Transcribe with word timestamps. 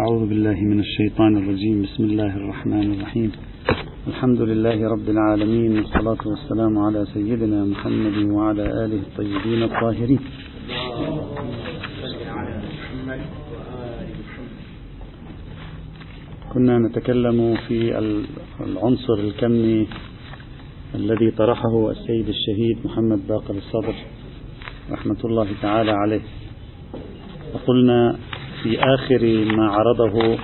أعوذ 0.00 0.28
بالله 0.28 0.58
من 0.72 0.80
الشيطان 0.80 1.36
الرجيم. 1.36 1.82
بسم 1.82 2.04
الله 2.04 2.36
الرحمن 2.36 2.92
الرحيم. 2.94 3.32
الحمد 4.08 4.40
لله 4.40 4.88
رب 4.94 5.08
العالمين 5.08 5.78
والصلاة 5.78 6.22
والسلام 6.30 6.78
على 6.78 7.06
سيدنا 7.14 7.64
محمد 7.64 8.16
وعلى 8.36 8.64
آله 8.84 9.00
الطيبين 9.08 9.62
الطاهرين. 9.62 10.20
كنا 16.52 16.78
نتكلم 16.78 17.56
في 17.68 17.78
العنصر 18.60 19.18
الكمي 19.28 19.88
الذي 20.94 21.30
طرحه 21.30 21.90
السيد 21.90 22.28
الشهيد 22.28 22.76
محمد 22.84 23.20
باقر 23.28 23.54
الصدر 23.54 23.94
رحمة 24.90 25.20
الله 25.24 25.48
تعالى 25.62 25.90
عليه. 25.90 26.24
وقلنا 27.54 28.18
في 28.62 28.78
آخر 28.78 29.44
ما 29.56 29.66
عرضه 29.68 30.38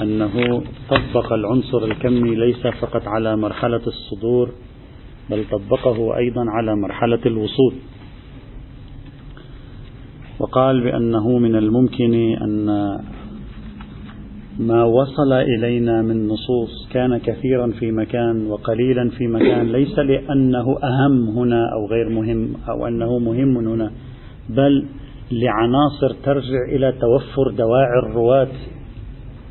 أنه 0.00 0.62
طبق 0.90 1.32
العنصر 1.32 1.84
الكمي 1.84 2.34
ليس 2.34 2.66
فقط 2.66 3.08
على 3.08 3.36
مرحلة 3.36 3.80
الصدور 3.86 4.50
بل 5.30 5.44
طبقه 5.50 6.16
أيضا 6.16 6.44
على 6.50 6.76
مرحلة 6.76 7.20
الوصول. 7.26 7.74
وقال 10.38 10.80
بأنه 10.84 11.38
من 11.38 11.56
الممكن 11.56 12.14
أن 12.42 12.66
ما 14.58 14.84
وصل 14.84 15.32
إلينا 15.32 16.02
من 16.02 16.28
نصوص 16.28 16.88
كان 16.92 17.18
كثيرا 17.18 17.70
في 17.70 17.92
مكان 17.92 18.46
وقليلا 18.46 19.10
في 19.10 19.26
مكان 19.26 19.72
ليس 19.72 19.98
لأنه 19.98 20.78
أهم 20.82 21.28
هنا 21.28 21.72
أو 21.72 21.86
غير 21.86 22.08
مهم 22.08 22.52
أو 22.68 22.86
أنه 22.86 23.18
مهم 23.18 23.56
هنا 23.56 23.92
بل 24.48 24.86
لعناصر 25.30 26.24
ترجع 26.24 26.64
إلى 26.68 26.92
توفر 26.92 27.50
دواعي 27.50 27.98
الرواة 27.98 28.48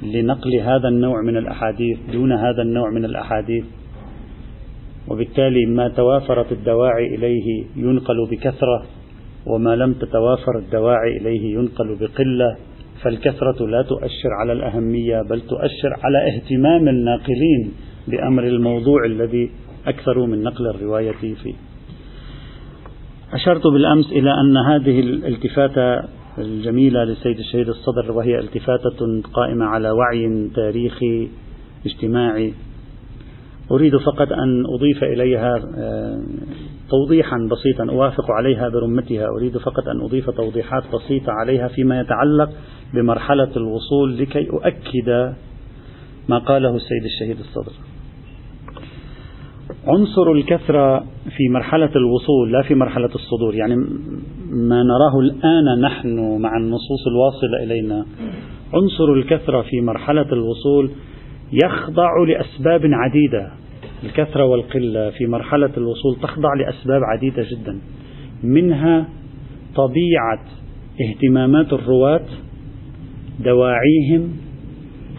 لنقل 0.02 0.56
هذا 0.56 0.88
النوع 0.88 1.22
من 1.22 1.38
الأحاديث 1.38 2.00
دون 2.12 2.32
هذا 2.32 2.62
النوع 2.62 2.90
من 2.90 3.06
الأحاديث. 3.06 3.66
وبالتالي 5.08 5.66
ما 5.66 5.88
توافرت 5.90 6.52
الدواعي 6.52 7.16
إليه 7.16 7.66
ينقل 7.76 8.28
بكثرة 8.32 8.86
وما 9.46 9.76
لم 9.76 9.94
تتوافر 9.94 10.58
الدواعي 10.60 11.18
إليه 11.18 11.54
ينقل 11.54 11.98
بقلة. 12.00 12.56
فالكثرة 13.04 13.68
لا 13.68 13.82
تؤشر 13.82 14.30
على 14.42 14.54
الأهمية 14.54 15.22
بل 15.22 15.42
تؤشر 15.42 15.94
على 16.04 16.36
اهتمام 16.36 16.88
الناقلين 16.88 17.74
بأمر 18.08 18.44
الموضوع 18.44 19.06
الذي 19.06 19.52
أكثروا 19.88 20.28
من 20.28 20.44
نقل 20.44 20.68
الرواية 20.68 21.12
فيه. 21.12 21.54
أشرت 23.34 23.68
بالأمس 23.68 24.12
إلى 24.12 24.34
أن 24.42 24.58
هذه 24.58 25.00
الالتفاتة 25.00 26.08
الجميلة 26.38 27.04
للسيد 27.04 27.40
الشهيد 27.40 27.70
الصدر 27.70 28.12
وهي 28.12 28.40
التفاتة 28.40 29.22
قائمة 29.34 29.66
على 29.66 29.92
وعي 29.92 30.50
تاريخي 30.56 31.30
اجتماعي. 31.86 32.54
أريد 33.72 33.98
فقط 33.98 34.32
أن 34.32 34.66
أضيف 34.66 35.04
إليها 35.04 35.56
آه، 35.78 36.22
توضيحا 36.90 37.38
بسيطا 37.38 37.90
أوافق 37.90 38.32
عليها 38.32 38.70
برمتها. 38.70 39.28
أريد 39.38 39.58
فقط 39.58 39.88
أن 39.88 40.02
أضيف 40.02 40.30
توضيحات 40.30 40.84
بسيطة 40.94 41.32
عليها 41.32 41.68
فيما 41.68 42.00
يتعلق 42.00 42.50
بمرحلة 42.94 43.52
الوصول 43.58 44.18
لكي 44.18 44.50
أؤكد 44.50 45.34
ما 46.30 46.38
قاله 46.38 46.76
السيد 46.76 47.04
الشهيد 47.06 47.40
الصدر. 47.40 47.87
عنصر 49.88 50.32
الكثرة 50.32 51.00
في 51.38 51.50
مرحلة 51.50 51.92
الوصول 51.96 52.52
لا 52.52 52.62
في 52.62 52.76
مرحلة 52.76 53.10
الصدور. 53.16 53.56
يعني 53.56 53.76
ما 54.50 54.84
نراه 54.84 55.20
الآن 55.20 55.82
نحن 55.82 56.38
مع 56.42 56.58
النصوص 56.58 57.08
الواصلة 57.08 57.64
إلينا. 57.64 58.06
عنصر 58.74 59.14
الكثرة 59.14 59.62
في 59.62 59.82
مرحلة 59.82 60.26
الوصول 60.32 60.90
يخضع 61.54 62.10
لأسباب 62.28 62.82
عديدة. 62.94 63.52
الكثرة 64.04 64.46
والقلة 64.46 65.10
في 65.10 65.28
مرحلة 65.28 65.72
الوصول 65.78 66.16
تخضع 66.22 66.54
لأسباب 66.54 67.02
عديدة 67.04 67.46
جدا. 67.52 67.80
منها 68.44 69.08
طبيعة 69.76 70.44
اهتمامات 71.02 71.74
الرواة 71.74 72.26
دواعيهم 73.40 74.38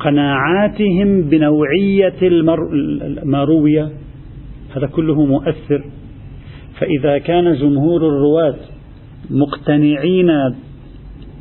قناعاتهم 0.00 1.22
بنوعية 1.22 2.15
المروية 2.22 3.91
هذا 4.76 4.86
كله 4.86 5.24
مؤثر. 5.24 5.84
فإذا 6.78 7.18
كان 7.18 7.54
جمهور 7.54 8.08
الرواة 8.08 8.56
مقتنعين 9.30 10.30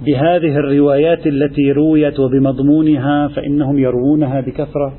بهذه 0.06 0.58
الروايات 0.58 1.28
التي 1.28 1.72
رويت 1.72 2.20
وبمضمونها 2.20 3.28
فإنهم 3.28 3.78
يروونها 3.78 4.42
بكثرة 4.42 4.98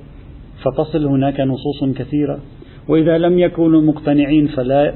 فتصل 0.65 1.07
هناك 1.07 1.41
نصوص 1.41 1.97
كثيرة. 1.99 2.39
وإذا 2.89 3.19
لم 3.19 3.39
يكونوا 3.39 3.83
مقتنعين 3.83 4.47
فلا 4.47 4.95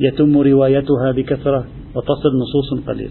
يتم 0.00 0.38
روايتها 0.38 1.12
بكثرة 1.16 1.66
وتصل 1.94 2.30
نصوص 2.38 2.86
قليلة. 2.88 3.10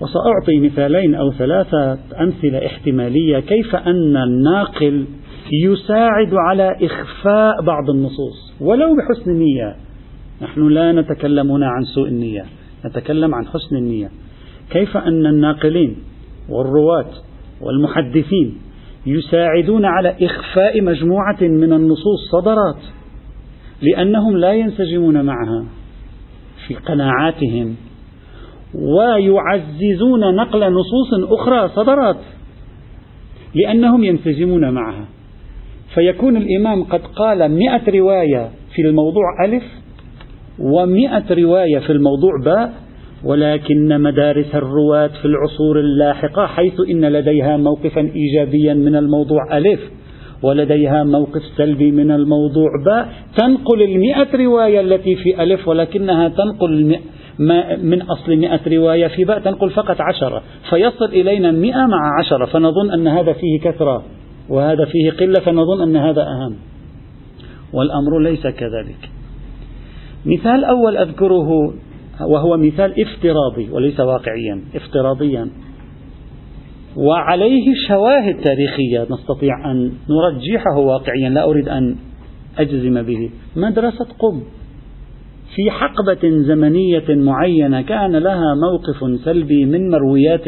وسأعطي 0.00 0.60
مثالين 0.60 1.14
أو 1.14 1.32
ثلاثة 1.32 1.98
أمثلة 2.20 2.66
احتمالية 2.66 3.40
كيف 3.40 3.76
أن 3.76 4.16
الناقل 4.16 5.04
يساعد 5.52 6.34
على 6.34 6.76
إخفاء 6.82 7.62
بعض 7.62 7.90
النصوص. 7.90 8.52
ولو 8.60 8.96
بحسن 8.96 9.30
النية. 9.30 9.76
نحن 10.42 10.68
لا 10.68 10.92
نتكلم 10.92 11.50
هنا 11.50 11.66
عن 11.66 11.84
سوء 11.84 12.08
النية. 12.08 12.44
نتكلم 12.86 13.34
عن 13.34 13.46
حسن 13.46 13.76
النية. 13.76 14.10
كيف 14.70 14.96
أن 14.96 15.26
الناقلين 15.26 15.96
والرواة 16.48 17.10
والمحدثين 17.60 18.58
يساعدون 19.06 19.84
على 19.84 20.16
إخفاء 20.22 20.82
مجموعة 20.82 21.42
من 21.42 21.72
النصوص 21.72 22.30
صدرات 22.32 22.82
لأنهم 23.82 24.36
لا 24.36 24.52
ينسجمون 24.52 25.24
معها 25.24 25.64
في 26.66 26.74
قناعاتهم 26.74 27.74
ويعززون 28.74 30.34
نقل 30.34 30.72
نصوص 30.72 31.30
أخرى 31.40 31.68
صدرت 31.68 32.20
لأنهم 33.54 34.04
ينسجمون 34.04 34.70
معها. 34.70 35.04
فيكون 35.94 36.36
الإمام 36.36 36.84
قد 36.84 37.00
قال 37.16 37.50
مئة 37.50 37.98
رواية 37.98 38.50
في 38.74 38.82
الموضوع 38.82 39.44
ألف 39.44 39.62
ومئة 40.58 41.34
رواية 41.34 41.78
في 41.78 41.92
الموضوع 41.92 42.32
باء 42.44 42.72
ولكن 43.24 44.02
مدارس 44.02 44.54
الرواة 44.54 45.06
في 45.06 45.24
العصور 45.24 45.80
اللاحقة 45.80 46.46
حيث 46.46 46.74
إن 46.90 47.04
لديها 47.04 47.56
موقفا 47.56 48.00
إيجابيا 48.00 48.74
من 48.74 48.96
الموضوع 48.96 49.56
ألف 49.58 49.80
ولديها 50.42 51.04
موقف 51.04 51.42
سلبي 51.56 51.90
من 51.90 52.10
الموضوع 52.10 52.68
باء. 52.86 53.08
تنقل 53.36 53.82
المئة 53.82 54.44
رواية 54.44 54.80
التي 54.80 55.16
في 55.16 55.42
ألف 55.42 55.68
ولكنها 55.68 56.28
تنقل 56.28 56.98
من 57.82 58.02
أصل 58.02 58.36
مئة 58.36 58.60
رواية 58.76 59.06
في 59.06 59.24
باء 59.24 59.38
تنقل 59.38 59.70
فقط 59.70 59.96
عشرة 60.00 60.42
فيصل 60.70 61.04
إلينا 61.04 61.50
مئة 61.50 61.86
مع 61.86 62.10
عشرة 62.20 62.44
فنظن 62.44 62.90
أن 62.90 63.08
هذا 63.08 63.32
فيه 63.32 63.60
كثرة. 63.60 64.02
وهذا 64.48 64.84
فيه 64.84 65.10
قلة 65.10 65.40
فنظن 65.40 65.82
أن 65.82 65.96
هذا 65.96 66.22
أهم. 66.22 66.56
والأمر 67.72 68.18
ليس 68.18 68.42
كذلك. 68.42 69.10
مثال 70.26 70.64
أول 70.64 70.96
أذكره 70.96 71.74
وهو 72.20 72.56
مثال 72.56 73.00
افتراضي 73.00 73.70
وليس 73.70 74.00
واقعيا 74.00 74.60
افتراضيا. 74.74 75.48
وعليه 76.96 77.74
شواهد 77.88 78.36
تاريخية 78.36 79.06
نستطيع 79.10 79.70
أن 79.70 79.92
نرجحه 80.10 80.78
واقعيا 80.78 81.30
لا 81.30 81.44
أريد 81.44 81.68
أن 81.68 81.96
أجزم 82.58 83.02
به. 83.02 83.30
مدرسة 83.56 84.06
قم. 84.18 84.42
في 85.54 85.70
حقبة 85.70 86.30
زمنية 86.30 87.04
معينة 87.08 87.82
كان 87.82 88.16
لها 88.16 88.54
موقف 88.54 89.20
سلبي 89.24 89.64
من 89.64 89.90
مرويات 89.90 90.44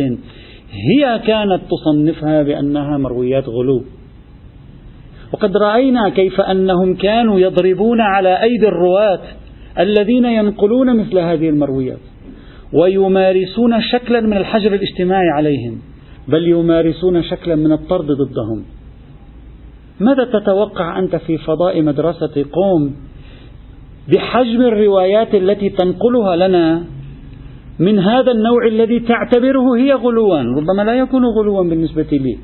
هي 0.72 1.19
كانت 1.26 1.60
تصنفها 1.70 2.42
بأنها 2.42 2.98
مرويات 2.98 3.48
غلو. 3.48 3.83
وقد 5.33 5.56
رأينا 5.56 6.09
كيف 6.09 6.41
أنهم 6.41 6.94
كانوا 6.94 7.41
يضربون 7.41 8.00
على 8.00 8.42
أيدي 8.42 8.68
الرواة 8.68 9.21
الذين 9.78 10.24
ينقلون 10.24 10.97
مثل 10.97 11.18
هذه 11.18 11.48
المرويات 11.48 11.98
ويمارسون 12.72 13.83
شكلا 13.83 14.21
من 14.21 14.36
الحجر 14.36 14.74
الاجتماعي 14.74 15.28
عليهم 15.28 15.78
بل 16.28 16.48
يمارسون 16.48 17.22
شكلا 17.22 17.54
من 17.54 17.72
الطرد 17.72 18.06
ضدهم. 18.06 18.65
ماذا 20.00 20.24
تتوقع 20.24 20.98
أنت 20.98 21.16
في 21.16 21.39
فضاء 21.39 21.83
مدرسة 21.83 22.44
قوم 22.53 22.94
بحجم 24.09 24.60
الروايات 24.62 25.34
التي 25.34 25.68
تنقلها 25.68 26.36
لنا؟ 26.36 26.84
من 27.80 27.98
هذا 27.98 28.32
النوع 28.32 28.66
الذي 28.66 29.00
تعتبره 29.00 29.77
هي 29.77 29.92
غلوا 29.92 30.38
ربما 30.38 30.82
لا 30.82 30.94
يكون 30.94 31.24
غلوا 31.24 31.65
بالنسبة 31.65 32.06
لي. 32.12 32.38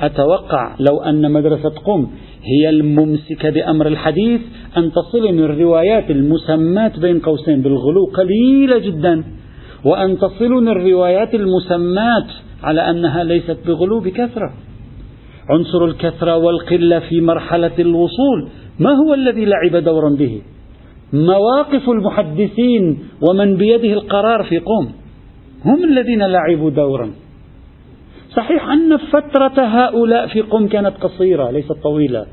أتوقع 0.00 0.76
لو 0.80 1.00
أن 1.02 1.32
مدرسة 1.32 1.72
قم 1.84 2.06
هي 2.42 2.68
الممسكة 2.68 3.50
بأمر 3.50 3.86
الحديث 3.86 4.40
أن 4.76 4.92
تصلني 4.92 5.44
الروايات 5.44 6.10
المسمات 6.10 6.98
بين 6.98 7.20
قوسين 7.20 7.62
بالغلو 7.62 8.04
قليلة 8.14 8.78
جدا 8.78 9.24
وأن 9.84 10.18
تصلني 10.18 10.72
الروايات 10.72 11.34
المسمات 11.34 12.28
على 12.62 12.90
أنها 12.90 13.24
ليست 13.24 13.58
بغلو 13.66 14.00
بكثرة. 14.00 14.52
عنصر 15.48 15.84
الكثرة 15.84 16.36
والقلة 16.36 16.98
في 16.98 17.20
مرحلة 17.20 17.72
الوصول 17.78 18.48
ما 18.78 18.90
هو 18.90 19.14
الذي 19.14 19.44
لعب 19.44 19.84
دورا 19.84 20.10
به؟ 20.10 20.42
مواقف 21.12 21.90
المحدثين 21.90 22.98
ومن 23.28 23.56
بيده 23.56 23.92
القرار 23.92 24.44
في 24.44 24.58
قوم. 24.58 24.92
هم 25.64 25.84
الذين 25.84 26.22
لعبوا 26.22 26.70
دورا. 26.70 27.10
صحيح 28.36 28.68
أن 28.68 28.96
فترة 28.96 29.64
هؤلاء 29.64 30.26
في 30.26 30.40
قم 30.40 30.68
كانت 30.68 30.96
قصيرة 31.00 31.50
ليست 31.50 31.72
طويلة. 31.82 32.26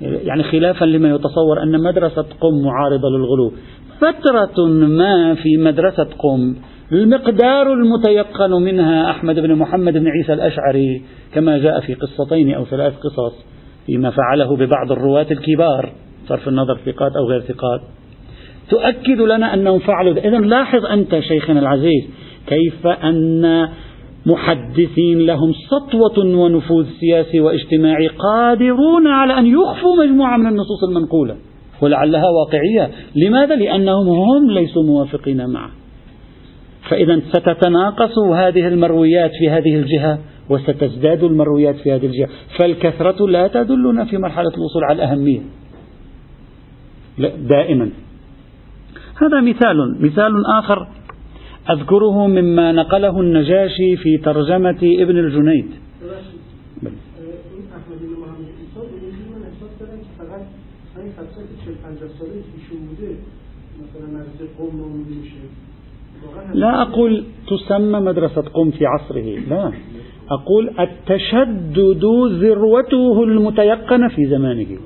يعني 0.00 0.42
خلافا 0.42 0.84
لما 0.84 1.10
يتصور 1.10 1.62
أن 1.62 1.82
مدرسة 1.82 2.26
قم 2.40 2.62
معارضة 2.64 3.08
للغلو. 3.08 3.52
فترة 4.00 4.66
ما 4.68 5.34
في 5.34 5.56
مدرسة 5.56 6.08
قم 6.18 6.54
المقدار 6.92 7.72
المتيقن 7.72 8.50
منها 8.50 9.10
أحمد 9.10 9.38
بن 9.40 9.54
محمد 9.54 9.92
بن 9.92 10.08
عيسى 10.08 10.32
الأشعري 10.32 11.02
كما 11.34 11.58
جاء 11.58 11.80
في 11.80 11.94
قصتين 11.94 12.54
أو 12.54 12.64
ثلاث 12.64 12.94
قصص 12.96 13.44
فيما 13.86 14.10
فعله 14.10 14.56
ببعض 14.56 14.92
الرواة 14.92 15.26
الكبار 15.30 15.92
صرف 16.28 16.48
النظر 16.48 16.78
ثقات 16.86 17.12
أو 17.16 17.28
غير 17.30 17.40
ثقات. 17.40 17.80
تؤكد 18.70 19.20
لنا 19.20 19.54
أنهم 19.54 19.78
فعلوا 19.78 20.12
إذا 20.12 20.38
لاحظ 20.38 20.84
أنت 20.86 21.20
شيخنا 21.20 21.60
العزيز 21.60 22.04
كيف 22.46 22.86
أن 22.86 23.68
محدثين 24.26 25.18
لهم 25.18 25.52
سطوة 25.52 26.26
ونفوذ 26.26 26.86
سياسي 27.00 27.40
واجتماعي 27.40 28.06
قادرون 28.06 29.06
على 29.06 29.38
أن 29.38 29.46
يخفوا 29.46 30.04
مجموعة 30.04 30.36
من 30.36 30.46
النصوص 30.46 30.84
المنقولة 30.88 31.36
ولعلها 31.82 32.24
واقعية. 32.30 32.90
لماذا؟ 33.16 33.56
لأنهم 33.56 34.08
هم 34.08 34.50
ليسوا 34.50 34.82
موافقين 34.82 35.46
معه. 35.46 35.70
فإذا 36.88 37.20
ستتناقص 37.20 38.18
هذه 38.18 38.68
المرويات 38.68 39.30
في 39.38 39.50
هذه 39.50 39.76
الجهة 39.76 40.18
وستزداد 40.50 41.24
المرويات 41.24 41.76
في 41.76 41.92
هذه 41.92 42.06
الجهة. 42.06 42.28
فالكثرة 42.58 43.28
لا 43.28 43.48
تدلنا 43.48 44.04
في 44.04 44.18
مرحلة 44.18 44.52
الوصول 44.56 44.84
على 44.84 44.96
الأهمية. 44.96 45.40
دائما. 47.48 47.90
هذا 49.18 49.40
مثال. 49.40 49.96
مثال 50.00 50.46
آخر 50.46 50.86
أذكره 51.70 52.26
مما 52.26 52.72
نقله 52.72 53.20
النجاشي 53.20 53.96
في 53.96 54.16
ترجمة 54.18 54.80
ابن 54.82 55.18
الجنيد. 55.18 55.70
لا 66.54 66.82
أقول 66.82 67.24
تسمى 67.48 68.00
مدرسة 68.00 68.42
قم 68.42 68.70
في 68.70 68.86
عصره 68.86 69.38
لا. 69.48 69.72
أقول 70.30 70.70
التشدد 70.80 72.04
ذروته 72.40 73.24
المتيقنة 73.24 74.08
في 74.08 74.26
زمانه. 74.26 74.76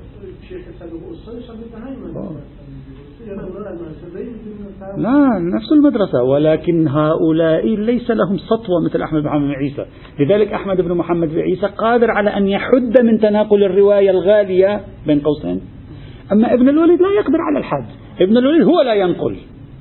لا 4.96 5.28
نفس 5.56 5.72
المدرسة. 5.72 6.22
ولكن 6.22 6.88
هؤلاء 6.88 7.66
ليس 7.66 8.10
لهم 8.10 8.38
سطوة 8.38 8.84
مثل 8.84 9.02
أحمد 9.02 9.22
بن 9.22 9.28
محمد 9.28 9.42
بن 9.42 9.54
عيسى. 9.54 9.86
لذلك 10.20 10.52
أحمد 10.52 10.80
بن 10.80 10.94
محمد 10.94 11.28
بن 11.28 11.40
عيسى 11.40 11.66
قادر 11.66 12.10
على 12.10 12.30
أن 12.30 12.46
يحد 12.46 12.98
من 12.98 13.20
تناقل 13.20 13.64
الرواية 13.64 14.10
الغالية 14.10 14.80
بين 15.06 15.20
قوسين. 15.20 15.60
أما 16.32 16.54
ابن 16.54 16.68
الوليد 16.68 17.00
لا 17.00 17.08
يقدر 17.08 17.38
على 17.40 17.58
الحد. 17.58 17.86
ابن 18.20 18.36
الوليد 18.36 18.62
هو 18.62 18.82
لا 18.82 18.94
ينقل. 18.94 19.36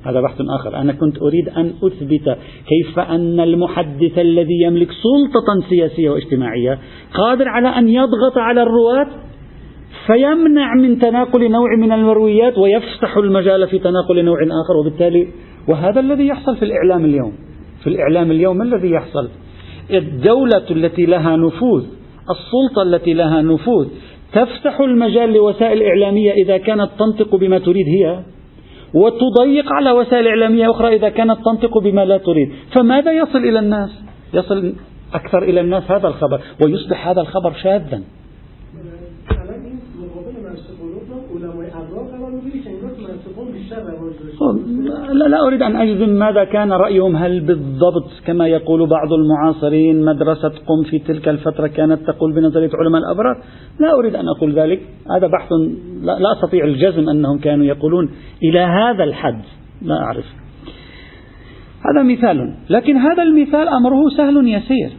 هذا 0.06 0.20
بحث 0.20 0.40
آخر. 0.60 0.76
أنا 0.76 0.92
كنت 0.92 1.22
أريد 1.22 1.48
أن 1.48 1.72
أثبت 1.84 2.38
كيف 2.68 2.98
أن 2.98 3.40
المحدث 3.40 4.18
الذي 4.18 4.62
يملك 4.62 4.88
سلطة 4.88 5.68
سياسية 5.68 6.10
واجتماعية 6.10 6.78
قادر 7.14 7.48
على 7.48 7.68
أن 7.68 7.88
يضغط 7.88 8.38
على 8.38 8.62
الرواة 8.62 9.06
فيمنع 10.06 10.74
من 10.74 10.98
تناقل 10.98 11.50
نوع 11.50 11.76
من 11.78 11.92
المرويات 11.92 12.58
ويفسح 12.58 13.16
المجال 13.16 13.68
في 13.68 13.78
تناقل 13.78 14.24
نوع 14.24 14.38
آخر 14.42 14.76
وبالتالي 14.80 15.28
وهذا 15.68 16.00
الذي 16.00 16.26
يحصل 16.26 16.56
في 16.56 16.64
الإعلام 16.64 17.04
اليوم. 17.04 17.32
في 17.82 17.86
الإعلام 17.86 18.30
اليوم 18.30 18.56
ما 18.56 18.64
الذي 18.64 18.90
يحصل؟ 18.90 19.28
الدولة 19.90 20.70
التي 20.70 21.06
لها 21.06 21.36
نفوذ 21.36 21.84
السلطة 22.30 22.82
التي 22.82 23.14
لها 23.14 23.42
نفوذ 23.42 23.88
تفتح 24.32 24.80
المجال 24.80 25.32
لوسائل 25.32 25.82
إعلامية 25.82 26.32
إذا 26.32 26.56
كانت 26.56 26.90
تنطق 26.98 27.36
بما 27.36 27.58
تريد 27.58 27.86
هي 27.86 28.20
وتضيق 28.94 29.72
على 29.72 29.92
وسائل 29.92 30.26
إعلامية 30.26 30.70
أخرى 30.70 30.96
إذا 30.96 31.08
كانت 31.08 31.38
تنطق 31.44 31.78
بما 31.78 32.04
لا 32.04 32.18
تريد. 32.18 32.52
فماذا 32.74 33.12
يصل 33.12 33.38
إلى 33.38 33.58
الناس؟ 33.58 33.90
يصل 34.34 34.74
أكثر 35.14 35.42
إلى 35.42 35.60
الناس 35.60 35.90
هذا 35.90 36.08
الخبر 36.08 36.40
ويصبح 36.64 37.08
هذا 37.08 37.20
الخبر 37.20 37.52
شاذا. 37.52 38.02
لا, 45.12 45.28
لا 45.28 45.46
أريد 45.46 45.62
أن 45.62 45.76
أجزم 45.76 46.08
ماذا 46.08 46.44
كان 46.44 46.72
رأيهم. 46.72 47.16
هل 47.16 47.40
بالضبط 47.40 48.10
كما 48.26 48.46
يقول 48.46 48.86
بعض 48.86 49.12
المعاصرين 49.12 50.04
مدرسة 50.04 50.48
قم 50.48 50.82
في 50.90 50.98
تلك 50.98 51.28
الفترة 51.28 51.66
كانت 51.66 52.00
تقول 52.06 52.32
بنظرية 52.32 52.70
علماء 52.74 53.00
الأبرار؟ 53.00 53.42
لا 53.80 53.94
أريد 53.94 54.14
أن 54.14 54.24
أقول 54.36 54.52
ذلك. 54.52 54.80
هذا 55.16 55.26
بحث 55.26 55.52
لا, 56.02 56.12
لا 56.12 56.32
أستطيع 56.32 56.64
الجزم 56.64 57.08
أنهم 57.08 57.38
كانوا 57.38 57.64
يقولون 57.64 58.10
إلى 58.42 58.60
هذا 58.60 59.04
الحد. 59.04 59.42
لا 59.82 59.94
أعرف. 59.94 60.24
هذا 61.90 62.02
مثال. 62.02 62.54
لكن 62.70 62.96
هذا 62.96 63.22
المثال 63.22 63.68
أمره 63.68 64.08
سهل 64.16 64.48
يسير. 64.48 64.90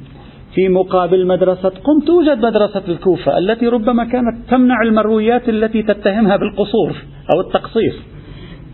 في 0.55 0.69
مقابل 0.69 1.27
مدرسة 1.27 1.69
قم 1.69 1.99
توجد 2.07 2.45
مدرسة 2.45 2.81
الكوفة 2.87 3.37
التي 3.37 3.67
ربما 3.67 4.05
كانت 4.05 4.49
تمنع 4.49 4.81
المرويات 4.83 5.49
التي 5.49 5.83
تتهمها 5.83 6.37
بالقصور 6.37 6.95
أو 7.33 7.41
التقصير. 7.41 7.93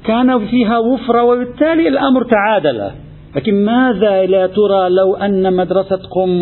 كان 0.06 0.48
فيها 0.48 0.78
وفرة 0.78 1.24
وبالتالي 1.24 1.88
الأمر 1.88 2.24
تعادل. 2.24 2.92
لكن 3.36 3.66
ماذا 3.66 4.26
لا 4.26 4.48
ترى 4.48 4.90
لو 4.90 5.16
أن 5.16 5.54
مدرسة 5.54 6.00
قم 6.16 6.42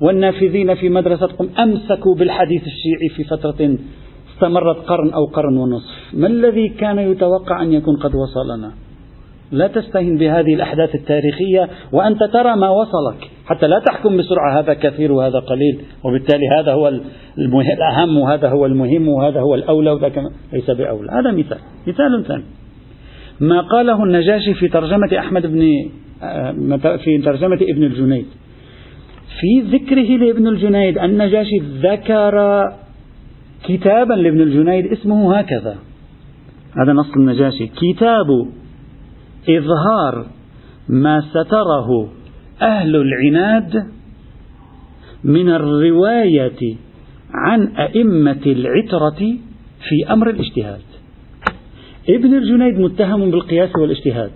والنافذين 0.00 0.74
في 0.74 0.88
مدرسة 0.88 1.26
قم 1.26 1.48
أمسكوا 1.58 2.14
بالحديث 2.14 2.62
الشيعي 2.62 3.08
في 3.16 3.24
فترة 3.24 3.76
استمرت 4.34 4.76
قرن 4.76 5.10
أو 5.12 5.24
قرن 5.24 5.56
ونصف؟ 5.56 6.14
ما 6.14 6.26
الذي 6.26 6.68
كان 6.68 6.98
يتوقع 6.98 7.62
أن 7.62 7.72
يكون 7.72 7.96
قد 7.96 8.14
وصلنا؟ 8.14 8.72
لا 9.52 9.66
تستهن 9.66 10.16
بهذه 10.18 10.54
الأحداث 10.54 10.94
التاريخية 10.94 11.68
وأنت 11.92 12.24
ترى 12.24 12.56
ما 12.56 12.68
وصلك 12.70 13.30
حتى 13.46 13.66
لا 13.66 13.78
تحكم 13.78 14.16
بسرعة 14.16 14.60
هذا 14.60 14.74
كثير 14.74 15.12
وهذا 15.12 15.38
قليل 15.38 15.80
وبالتالي 16.04 16.48
هذا 16.58 16.72
هو 16.72 16.88
الأهم 17.38 18.18
وهذا 18.18 18.48
هو 18.48 18.66
المهم 18.66 19.08
وهذا 19.08 19.40
هو 19.40 19.54
الأولى 19.54 19.90
وذاك 19.90 20.22
ليس 20.52 20.70
بأولى. 20.70 21.10
هذا 21.12 21.30
مثال 21.30 21.58
مثال 21.86 22.24
ثاني. 22.28 22.44
ما 23.40 23.60
قاله 23.60 24.04
النجاشي 24.04 24.54
في 24.54 24.68
ترجمة 24.68 25.18
أحمد 25.18 25.46
بن 25.46 25.62
آه، 26.22 26.52
في 26.96 27.18
ترجمة 27.24 27.58
ابن 27.62 27.84
الجنيد. 27.84 28.26
في 29.40 29.76
ذكره 29.76 30.16
لابن 30.16 30.46
الجنيد 30.46 30.98
النجاشي 30.98 31.58
ذكر 31.82 32.64
كتابا 33.64 34.14
لابن 34.14 34.40
الجنيد 34.40 34.86
اسمه 34.86 35.38
هكذا. 35.38 35.78
هذا 36.82 36.92
نص 36.92 37.10
النجاشي. 37.16 37.66
كتاب 37.66 38.26
إظهار 39.48 40.26
ما 40.88 41.20
ستره 41.20 42.08
أهل 42.62 42.96
العناد 42.96 43.82
من 45.24 45.48
الرواية 45.48 46.76
عن 47.34 47.66
أئمة 47.66 48.42
العترة 48.46 49.38
في 49.88 50.12
أمر 50.12 50.30
الاجتهاد. 50.30 50.89
ابن 52.08 52.34
الجنيد 52.34 52.80
متهم 52.80 53.30
بالقياس 53.30 53.70
والاجتهاد 53.76 54.30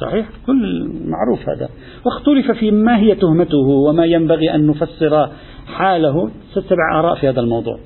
صحيح؟ 0.00 0.28
كل 0.46 0.90
معروف 1.04 1.48
هذا. 1.48 1.68
واختلف 2.06 2.50
في 2.50 2.70
ما 2.70 2.98
هي 2.98 3.14
تهمته 3.14 3.68
وما 3.88 4.04
ينبغي 4.04 4.54
أن 4.54 4.66
نفسر 4.66 5.28
حاله. 5.66 6.30
ست 6.50 6.58
سبع 6.58 7.00
آراء 7.00 7.14
في 7.14 7.28
هذا 7.28 7.40
الموضوع. 7.40 7.78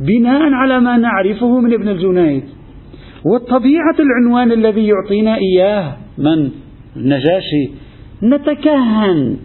بناء 0.00 0.40
على 0.42 0.80
ما 0.80 0.96
نعرفه 0.96 1.60
من 1.60 1.72
ابن 1.72 1.88
الجنيد 1.88 2.44
وطبيعة 3.24 3.96
العنوان 4.00 4.52
الذي 4.52 4.86
يعطينا 4.86 5.36
إياه 5.36 5.96
من؟ 6.18 6.50
النجاشي. 6.96 7.70
نتكهن. 8.22 9.36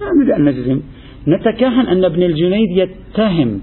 لا 0.00 0.06
نريد 0.16 0.30
أن 0.30 0.44
نجزم. 0.44 0.80
نتكهن 1.28 1.86
أن 1.86 2.04
ابن 2.04 2.22
الجنيد 2.22 2.70
يتهم 2.70 3.60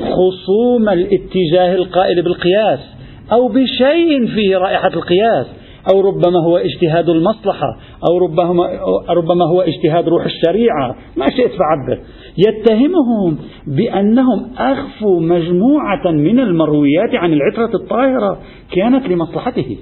خصوم 0.00 0.88
الاتجاه 0.88 1.74
القائل 1.74 2.22
بالقياس. 2.22 2.97
أو 3.32 3.48
بشيء 3.48 4.26
فيه 4.26 4.56
رائحة 4.56 4.88
القياس 4.88 5.46
أو 5.92 6.00
ربما 6.00 6.42
هو 6.46 6.56
اجتهاد 6.56 7.08
المصلحة 7.08 7.78
أو 8.10 8.18
ربما, 8.18 8.70
ربما 9.08 9.44
هو 9.44 9.60
اجتهاد 9.60 10.08
روح 10.08 10.24
الشريعة 10.24 10.96
ما 11.16 11.30
شئت 11.30 11.50
فعبر. 11.50 12.00
يتهمهم 12.48 13.38
بأنهم 13.66 14.50
أخفوا 14.58 15.20
مجموعة 15.20 16.10
من 16.10 16.40
المرويات 16.40 17.14
عن 17.14 17.32
العترة 17.32 17.70
الطاهرة 17.74 18.38
كانت 18.76 19.08
لمصلحته. 19.08 19.76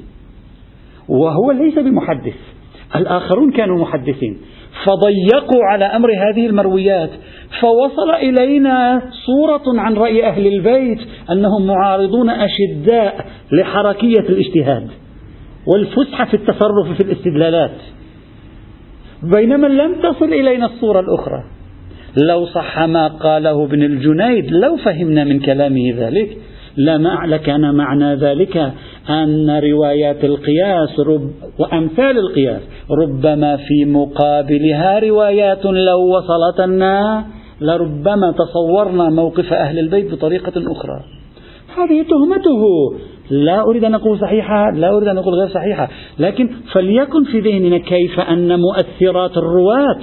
وهو 1.08 1.50
ليس 1.50 1.78
بمحدث 1.78 2.36
الآخرون 2.96 3.52
كانوا 3.52 3.78
محدثين. 3.78 4.38
فضيقوا 4.84 5.64
على 5.64 5.84
أمر 5.84 6.08
هذه 6.12 6.46
المرويات 6.46 7.10
فوصل 7.60 8.10
إلينا 8.10 9.02
صورة 9.26 9.80
عن 9.80 9.94
رأي 9.94 10.26
أهل 10.26 10.46
البيت 10.46 10.98
أنهم 11.30 11.66
معارضون 11.66 12.30
أشداء 12.30 13.26
لحركية 13.52 14.28
الاجتهاد 14.28 14.88
والفسحة 15.66 16.24
في 16.24 16.34
التصرف 16.34 16.96
في 16.96 17.02
الاستدلالات. 17.02 17.76
بينما 19.22 19.66
لم 19.66 19.94
تصل 20.02 20.32
إلينا 20.32 20.66
الصورة 20.66 21.00
الأخرى. 21.00 21.42
لو 22.16 22.46
صح 22.46 22.78
ما 22.78 23.08
قاله 23.08 23.64
ابن 23.64 23.82
الجنيد 23.82 24.50
لو 24.50 24.76
فهمنا 24.76 25.24
من 25.24 25.40
كلامه 25.40 25.94
ذلك 25.96 26.36
لما 26.76 27.26
لكان 27.26 27.74
معنى 27.74 28.14
ذلك 28.14 28.72
أن 29.10 29.50
روايات 29.50 30.24
القياس 30.24 31.00
رب 31.00 31.30
وأمثال 31.58 32.18
القياس 32.18 32.60
ربما 32.90 33.56
في 33.56 33.84
مقابلها 33.84 34.98
روايات 34.98 35.64
لو 35.64 36.16
وصلتنا 36.16 37.26
لربما 37.60 38.34
تصورنا 38.38 39.10
موقف 39.10 39.52
أهل 39.52 39.78
البيت 39.78 40.12
بطريقة 40.12 40.52
أخرى. 40.72 41.00
هذه 41.76 42.04
تهمته. 42.10 42.62
لا 43.30 43.62
أريد 43.62 43.84
أن 43.84 43.94
أقول 43.94 44.18
صحيحة 44.18 44.70
لا 44.70 44.96
أريد 44.96 45.08
أن 45.08 45.18
أقول 45.18 45.34
غير 45.34 45.48
صحيحة 45.48 45.88
لكن 46.18 46.50
فليكن 46.72 47.24
في 47.24 47.40
ذهننا 47.40 47.78
كيف 47.78 48.20
أن 48.20 48.60
مؤثرات 48.60 49.36
الرواة 49.36 49.98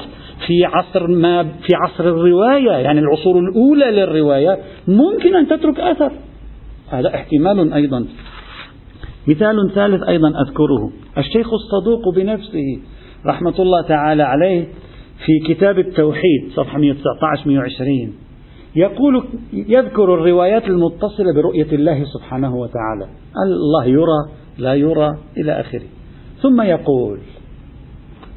في 0.47 0.65
عصر 0.65 1.07
ما 1.07 1.43
في 1.43 1.75
عصر 1.75 2.03
الرواية 2.03 2.71
يعني 2.71 2.99
العصور 2.99 3.39
الأولى 3.39 3.91
للرواية 3.91 4.59
ممكن 4.87 5.35
أن 5.35 5.47
تترك 5.47 5.79
أثر. 5.79 6.11
هذا 6.89 7.15
احتمال 7.15 7.73
أيضا. 7.73 8.05
مثال 9.27 9.71
ثالث 9.75 10.03
أيضا 10.03 10.27
أذكره. 10.27 10.91
الشيخ 11.17 11.47
الصدوق 11.53 12.15
بنفسه 12.15 12.79
رحمة 13.25 13.53
الله 13.59 13.81
تعالى 13.81 14.23
عليه 14.23 14.67
في 15.25 15.53
كتاب 15.53 15.79
التوحيد 15.79 16.51
صفحة 16.55 16.77
119 16.79 17.49
120 17.49 18.22
يقول 18.75 19.23
يذكر 19.53 20.13
الروايات 20.13 20.67
المتصلة 20.67 21.33
برؤية 21.35 21.71
الله 21.71 22.03
سبحانه 22.03 22.55
وتعالى. 22.55 23.07
الله 23.45 23.85
يرى 23.85 24.29
لا 24.57 24.73
يرى 24.73 25.17
إلى 25.37 25.59
آخره. 25.59 25.87
ثم 26.41 26.61
يقول 26.61 27.19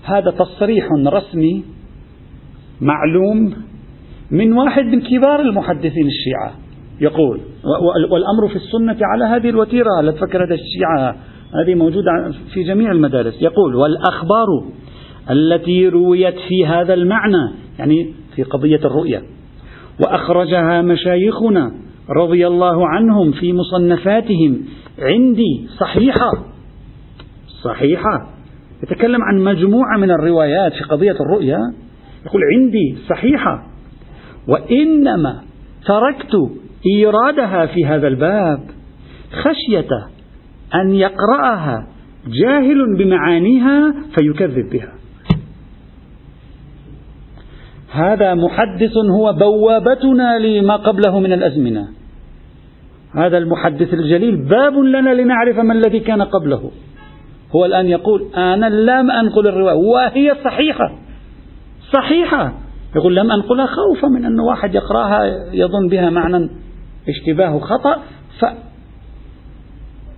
هذا 0.05 0.31
تصريح 0.31 0.89
رسمي 1.07 1.65
معلوم 2.81 3.55
من 4.31 4.53
واحد 4.53 4.85
من 4.85 5.01
كبار 5.01 5.41
المحدثين 5.41 6.07
الشيعة. 6.07 6.53
يقول 7.01 7.41
والأمر 8.11 8.49
في 8.49 8.57
السنة 8.57 8.99
على 9.03 9.25
هذه 9.25 9.49
الوتيرة 9.49 10.01
لا 10.03 10.13
تفكر 10.13 10.45
هذا 10.45 10.55
الشيعة 10.55 11.17
هذه 11.55 11.75
موجودة 11.75 12.35
في 12.55 12.63
جميع 12.63 12.93
المدارس. 12.93 13.43
يقول 13.43 13.75
والأخبار 13.75 14.47
التي 15.31 15.89
رويت 15.89 16.35
في 16.49 16.67
هذا 16.67 16.95
المعنى 16.95 17.53
يعني 17.79 18.15
في 18.37 18.43
قضية 18.43 18.81
الرؤية. 18.85 19.23
وأخرجها 20.01 20.83
مشايخنا 20.83 21.73
رضي 22.11 22.47
الله 22.47 22.89
عنهم 22.89 23.33
في 23.33 23.53
مصنفاتهم 23.53 24.65
عندي 24.99 25.69
صحيحة. 25.81 26.31
صحيحة. 27.65 28.29
يتكلم 28.83 29.23
عن 29.23 29.45
مجموعة 29.45 29.99
من 29.99 30.11
الروايات 30.11 30.73
في 30.73 30.85
قضية 30.85 31.17
الرؤيا. 31.21 31.59
يقول 32.27 32.43
عندي 32.55 32.97
صحيحة. 33.09 33.67
وإنما 34.49 35.43
تركت 35.87 36.33
إيرادها 36.87 37.67
في 37.67 37.87
هذا 37.87 38.09
الباب 38.09 38.61
خشية 39.33 39.89
أن 40.75 40.95
يقرأها 40.95 41.87
جاهل 42.27 42.97
بمعانيها 42.99 43.95
فيكذب 44.15 44.71
بها. 44.71 44.96
هذا 47.97 48.35
محدث 48.35 48.97
هو 48.97 49.33
بوابتنا 49.33 50.39
لما 50.39 50.77
قبله 50.77 51.21
من 51.21 51.33
الأزمنة. 51.33 51.89
هذا 53.15 53.39
المحدث 53.39 53.95
الجليل 53.95 54.37
باب 54.37 54.73
لنا 54.73 55.15
لنعرف 55.15 55.59
ما 55.59 55.73
الذي 55.73 56.01
كان 56.01 56.23
قبله. 56.23 56.71
هو 57.57 57.65
الآن 57.65 57.87
يقول 57.87 58.27
أنا 58.37 58.67
لم 58.67 59.11
أنقل 59.11 59.49
الرواية 59.49 59.75
وهي 59.75 60.35
صحيحة. 60.45 60.93
صحيحة. 61.93 62.53
يقول 62.97 63.17
لم 63.17 63.31
أنقلها 63.31 63.67
خوفا 63.67 64.09
من 64.09 64.25
أن 64.25 64.41
واحد 64.41 64.75
يقرأها 64.75 65.25
يظن 65.53 65.89
بها 65.89 66.11
معنى 66.11 66.51
اشتباه 67.09 67.59
خطأ 67.59 67.97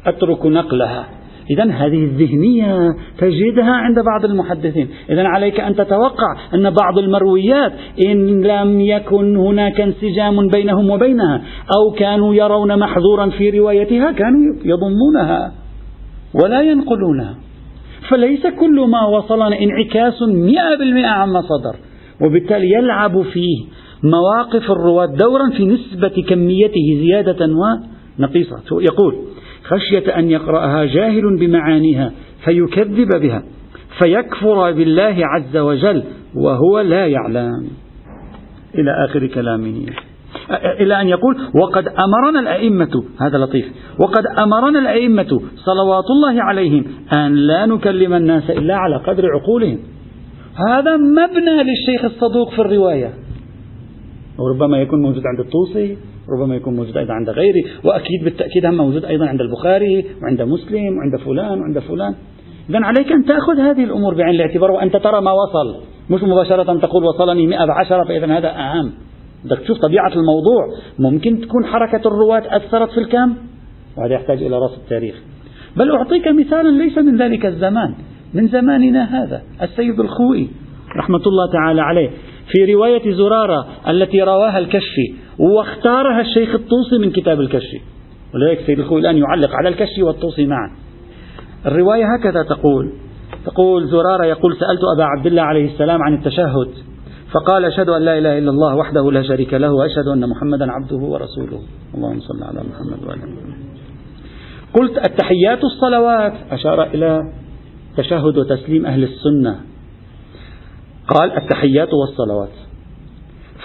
فأترك 0.04 0.46
نقلها. 0.46 1.17
إذا 1.50 1.64
هذه 1.64 2.04
الذهنية 2.04 2.76
تجدها 3.18 3.72
عند 3.72 3.98
بعض 3.98 4.24
المحدثين. 4.24 4.88
إذا 5.10 5.22
عليك 5.22 5.60
أن 5.60 5.76
تتوقع 5.76 6.36
أن 6.54 6.70
بعض 6.70 6.98
المرويات 6.98 7.72
إن 8.06 8.42
لم 8.42 8.80
يكن 8.80 9.36
هناك 9.36 9.80
انسجام 9.80 10.48
بينهم 10.48 10.90
وبينها 10.90 11.42
أو 11.76 11.94
كانوا 11.98 12.34
يرون 12.34 12.78
محظورا 12.78 13.30
في 13.30 13.50
روايتها 13.50 14.12
كانوا 14.12 14.54
يضمونها 14.64 15.52
ولا 16.42 16.60
ينقلونها. 16.62 17.34
فليس 18.08 18.46
كل 18.46 18.80
ما 18.80 19.06
وصلنا 19.06 19.58
انعكاس 19.60 20.22
مئة 20.22 20.78
بالمئة 20.78 21.06
عما 21.06 21.40
صدر 21.40 21.76
وبالتالي 22.26 22.72
يلعب 22.72 23.22
فيه 23.22 23.64
مواقف 24.02 24.70
الرواة 24.70 25.06
دورا 25.06 25.50
في 25.56 25.64
نسبة 25.66 26.24
كميته 26.28 26.98
زيادة 27.00 27.46
ونقيصة. 27.46 28.62
يقول 28.72 29.14
خشية 29.68 30.18
أن 30.18 30.30
يقرأها 30.30 30.84
جاهل 30.84 31.36
بمعانيها 31.40 32.12
فيكذب 32.44 33.08
بها 33.22 33.42
فيكفر 33.98 34.72
بالله 34.72 35.16
عز 35.18 35.56
وجل 35.56 36.04
وهو 36.34 36.80
لا 36.80 37.06
يعلم. 37.06 37.68
إلى 38.74 39.04
آخر 39.04 39.26
كلامه. 39.26 39.86
إلى 40.80 41.00
أن 41.00 41.08
يقول 41.08 41.36
وقد 41.62 41.88
أمرنا 41.88 42.40
الأئمة 42.40 43.04
هذا 43.20 43.38
لطيف. 43.38 43.66
وقد 43.98 44.24
أمرنا 44.38 44.78
الأئمة 44.78 45.40
صلوات 45.56 46.04
الله 46.10 46.42
عليهم 46.42 46.84
أن 47.16 47.34
لا 47.34 47.66
نكلم 47.66 48.14
الناس 48.14 48.50
إلا 48.50 48.76
على 48.76 48.96
قدر 48.96 49.26
عقولهم. 49.26 49.78
هذا 50.68 50.96
مبنى 50.96 51.62
للشيخ 51.62 52.04
الصدوق 52.04 52.50
في 52.50 52.58
الرواية. 52.58 53.14
وربما 54.38 54.78
يكون 54.78 55.02
موجود 55.02 55.22
عند 55.26 55.40
الطوسي. 55.40 55.96
ربما 56.32 56.56
يكون 56.56 56.76
موجود 56.76 56.96
أيضا 56.96 57.14
عند 57.14 57.30
غيره 57.30 57.64
وأكيد 57.84 58.24
بالتأكيد 58.24 58.66
هم 58.66 58.74
موجود 58.74 59.04
أيضا 59.04 59.26
عند 59.26 59.40
البخاري 59.40 60.04
وعند 60.22 60.42
مسلم 60.42 60.98
وعند 60.98 61.16
فلان 61.24 61.60
وعند 61.60 61.78
فلان. 61.78 62.14
إذا 62.70 62.78
عليك 62.78 63.12
أن 63.12 63.24
تأخذ 63.24 63.60
هذه 63.60 63.84
الأمور 63.84 64.14
بعين 64.14 64.34
الاعتبار 64.34 64.70
وأنت 64.70 64.96
ترى 64.96 65.20
ما 65.20 65.32
وصل. 65.32 65.84
مش 66.10 66.22
مباشرة 66.22 66.78
تقول 66.78 67.04
وصلني 67.04 67.46
مئة 67.46 67.64
بعشرة 67.64 68.04
فإذا 68.04 68.26
هذا 68.38 68.48
أهم. 68.48 68.92
بدك 69.44 69.58
تشوف 69.58 69.78
طبيعة 69.78 70.12
الموضوع. 70.12 70.66
ممكن 70.98 71.40
تكون 71.40 71.64
حركة 71.64 72.08
الرواة 72.08 72.42
أثرت 72.56 72.90
في 72.90 73.00
الكم؟ 73.00 73.34
وهذا 73.96 74.14
يحتاج 74.14 74.42
إلى 74.42 74.58
رصد 74.58 74.78
التاريخ 74.78 75.14
بل 75.76 75.90
أعطيك 75.90 76.28
مثالا 76.28 76.68
ليس 76.68 76.98
من 76.98 77.16
ذلك 77.22 77.46
الزمان 77.46 77.94
من 78.34 78.48
زماننا 78.48 79.22
هذا 79.24 79.42
السيد 79.62 80.00
الخوئي 80.00 80.48
رحمة 80.96 81.22
الله 81.26 81.52
تعالى 81.52 81.80
عليه. 81.80 82.10
في 82.52 82.72
رواية 82.74 83.14
زرارة 83.14 83.66
التي 83.88 84.22
رواها 84.22 84.58
الكشفي 84.58 85.14
واختارها 85.38 86.20
الشيخ 86.20 86.54
الطوسي 86.54 86.98
من 86.98 87.10
كتاب 87.10 87.40
الكشفي 87.40 87.80
ولذلك 88.34 88.60
السيد 88.60 88.78
الخوئي 88.78 89.00
الآن 89.00 89.16
يعلق 89.16 89.50
على 89.54 89.68
الكشفي 89.68 90.02
والطوسي 90.02 90.46
معا. 90.46 90.70
الرواية 91.66 92.04
هكذا 92.14 92.42
تقول 92.42 92.92
تقول 93.46 93.88
زرارة 93.88 94.24
يقول 94.24 94.52
سألت 94.52 94.80
أبا 94.96 95.04
عبد 95.04 95.26
الله 95.26 95.42
عليه 95.42 95.72
السلام 95.72 96.02
عن 96.02 96.14
التشهد 96.14 96.68
فقال 97.32 97.64
أشهد 97.64 97.88
أن 97.88 98.02
لا 98.02 98.18
إله 98.18 98.38
إلا 98.38 98.50
الله 98.50 98.74
وحده 98.76 99.12
لا 99.12 99.22
شريك 99.22 99.54
له 99.54 99.72
وأشهد 99.72 100.06
أن 100.14 100.28
محمدا 100.28 100.72
عبده 100.72 100.96
ورسوله. 100.96 101.60
اللهم 101.94 102.20
صل 102.20 102.42
على 102.42 102.60
محمد 102.68 103.04
وعلى 103.06 103.20
قلت 104.74 104.98
التحيات 104.98 105.64
الصلوات. 105.64 106.32
أشار 106.50 106.82
إلى 106.82 107.20
تشهد 107.96 108.38
وتسليم 108.38 108.86
أهل 108.86 109.02
السنة. 109.04 109.60
قال 111.08 111.32
التحيات 111.32 111.88
والصلوات. 111.94 112.67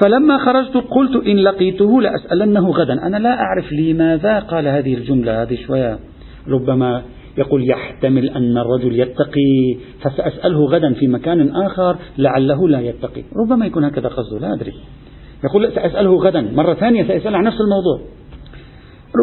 فلما 0.04 0.38
خرجت 0.38 0.78
قلت 0.78 1.26
إن 1.26 1.38
لقيته 1.38 2.02
لأسألنه 2.02 2.70
غدا. 2.70 2.94
أنا 2.94 3.18
لا 3.18 3.42
أعرف 3.42 3.74
لماذا 3.74 4.40
قال 4.40 4.68
هذه 4.68 4.94
الجملة 4.94 5.42
هذه 5.42 5.56
شوية 5.68 6.00
ربما 6.48 7.02
يقول 7.38 7.70
يحتمل 7.70 8.30
أن 8.30 8.58
الرجل 8.58 9.00
يتقي 9.00 9.78
فسأسأله 10.02 10.66
غدا 10.66 10.94
في 10.94 11.08
مكان 11.08 11.56
آخر 11.56 11.98
لعله 12.18 12.70
لا 12.70 12.80
يتقي. 12.80 13.24
ربما 13.46 13.66
يكون 13.66 13.84
هكذا 13.84 14.08
قصده 14.08 14.40
لا 14.40 14.54
أدري. 14.54 14.74
يقول 15.44 15.72
سأسأله 15.72 16.16
غدا 16.16 16.42
مرة 16.42 16.74
ثانية 16.74 17.08
سأسأل 17.08 17.36
عن 17.36 17.44
نفس 17.44 17.58
الموضوع. 17.62 18.00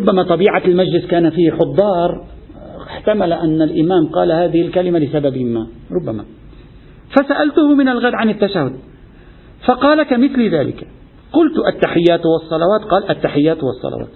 ربما 0.03 0.23
طبيعة 0.23 0.63
المجلس 0.65 1.07
كان 1.07 1.31
فيه 1.31 1.51
حضار 1.51 2.25
احتمل 2.87 3.33
أن 3.33 3.63
الإمام 3.63 4.07
قال 4.07 4.33
هذه 4.33 4.63
الكلمة 4.63 4.99
لسبب 4.99 5.39
ما 5.39 5.67
ربما. 5.93 6.25
فسألته 7.11 7.75
من 7.75 7.89
الغد 7.89 8.15
عن 8.15 8.31
التشهد. 8.31 8.73
فقال 9.67 10.03
كمثل 10.03 10.55
ذلك. 10.55 10.87
قلت 11.33 11.75
التحيات 11.75 12.21
والصلوات؟ 12.27 12.81
قال 12.91 13.11
التحيات 13.11 13.59
والصلوات. 13.63 14.09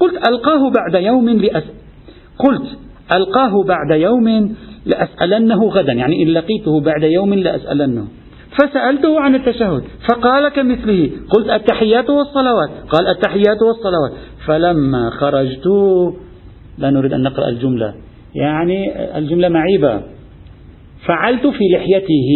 قلت 0.00 0.28
ألقاه 0.28 0.70
بعد 0.70 1.02
يوم 1.02 1.28
لأس 1.28 1.64
قلت 2.38 2.78
ألقاه 3.16 3.64
بعد 3.64 4.00
يوم 4.00 4.56
لأسألنه 4.86 5.64
غدا 5.68 5.92
يعني 5.92 6.22
إن 6.22 6.28
لقيته 6.28 6.80
بعد 6.80 7.02
يوم 7.02 7.34
لأسألنه. 7.34 8.08
فسألته 8.52 9.20
عن 9.20 9.34
التشهد 9.34 9.82
فقال 10.08 10.48
كمثله 10.48 11.10
قلت 11.30 11.50
التحيات 11.50 12.10
والصلوات؟ 12.10 12.70
قال 12.90 13.06
التحيات 13.06 13.58
والصلوات. 13.62 14.12
فلما 14.46 15.10
خرجت 15.10 15.66
لا 16.78 16.90
نريد 16.90 17.12
أن 17.12 17.22
نقرأ 17.22 17.48
الجملة 17.48 17.94
يعني 18.34 18.92
الجملة 19.18 19.48
معيبة. 19.48 20.02
فعلت 21.06 21.46
في 21.46 21.64
لحيته 21.74 22.30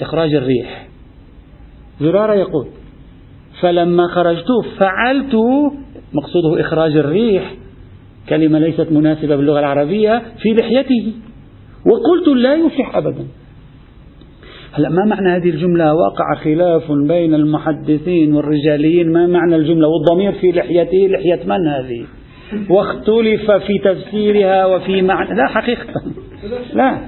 إخراج 0.00 0.34
الريح. 0.34 0.91
زرارة 2.00 2.34
يقول 2.34 2.66
فلما 3.60 4.08
خرجت 4.08 4.46
فعلت 4.78 5.34
مقصوده 6.12 6.60
إخراج 6.60 6.96
الريح 6.96 7.54
كلمة 8.28 8.58
ليست 8.58 8.92
مناسبة 8.92 9.36
باللغة 9.36 9.58
العربية 9.58 10.22
في 10.42 10.48
لحيته 10.48 11.12
وقلت 11.86 12.28
لا 12.28 12.54
يفلح 12.54 12.96
أبدا. 12.96 13.26
هلا 14.72 14.88
ما 14.88 15.04
معنى 15.04 15.28
هذه 15.28 15.50
الجملة؟ 15.50 15.94
وقع 15.94 16.34
خلاف 16.44 16.92
بين 16.92 17.34
المحدثين 17.34 18.34
والرجاليين 18.34 19.12
ما 19.12 19.26
معنى 19.26 19.56
الجملة؟ 19.56 19.88
والضمير 19.88 20.32
في 20.32 20.52
لحيته 20.52 21.08
لحية 21.10 21.44
من 21.46 21.66
هذه؟ 21.68 22.04
واختلف 22.70 23.50
في 23.50 23.78
تفسيرها 23.84 24.66
وفي 24.66 25.02
معنى 25.02 25.34
لا 25.34 25.46
حقيقة. 25.46 26.02
لا. 26.74 26.98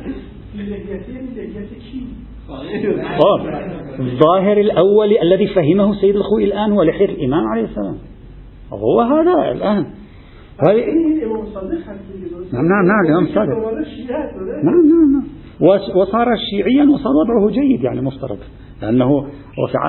الظاهر 4.00 4.60
الأول 4.60 5.18
الذي 5.22 5.46
فهمه 5.46 5.90
السيد 5.90 6.16
الخوي 6.16 6.44
الآن 6.44 6.72
هو 6.72 6.82
لحية 6.82 7.04
الإمام 7.04 7.44
عليه 7.46 7.64
السلام. 7.64 7.96
هو 8.72 9.00
هذا 9.00 9.52
الآن. 9.52 9.86
نعم 12.52 12.86
نعم 12.86 13.06
نعم 13.14 13.24
الصادق. 13.24 13.54
نعم 14.64 14.86
نعم 14.88 15.12
نعم. 15.12 15.24
وصار 15.96 16.26
شيعيا 16.50 16.90
وصار 16.90 17.12
وضعه 17.12 17.50
جيد 17.50 17.84
يعني 17.84 18.00
مفترض. 18.00 18.38
لأنه 18.82 19.26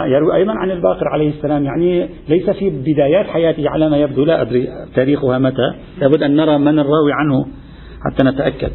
يروي 0.07 0.35
أيضا 0.35 0.53
عن 0.53 0.71
الباقر 0.71 1.07
عليه 1.07 1.29
السلام 1.29 1.63
يعني 1.63 2.09
ليس 2.29 2.49
في 2.49 2.69
بدايات 2.69 3.25
حياته 3.25 3.69
على 3.69 3.89
ما 3.89 3.97
يبدو 3.97 4.23
لا 4.23 4.41
أدري 4.41 4.67
تاريخها 4.95 5.39
متى. 5.39 5.73
لابد 6.01 6.23
أن 6.23 6.35
نرى 6.35 6.57
من 6.57 6.79
الراوي 6.79 7.11
عنه 7.13 7.45
حتى 8.05 8.23
نتأكد. 8.23 8.71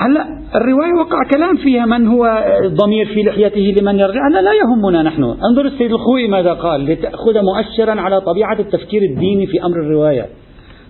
هلا 0.00 0.26
الرواية 0.54 0.92
وقع 0.92 1.18
كلام 1.30 1.56
فيها 1.56 1.86
من 1.86 2.06
هو 2.06 2.44
الضمير 2.64 3.06
في 3.06 3.22
لحيته 3.22 3.74
لمن 3.80 3.98
يرجع. 3.98 4.20
هذا 4.32 4.42
لا 4.42 4.52
يهمنا 4.52 5.02
نحن. 5.02 5.24
انظر 5.24 5.66
السيد 5.66 5.92
الخوي 5.92 6.28
ماذا 6.28 6.52
قال 6.52 6.84
لتأخذ 6.84 7.34
مؤشرا 7.42 8.00
على 8.00 8.20
طبيعة 8.20 8.60
التفكير 8.60 9.02
الديني 9.02 9.46
في 9.46 9.64
أمر 9.64 9.80
الرواية. 9.80 10.26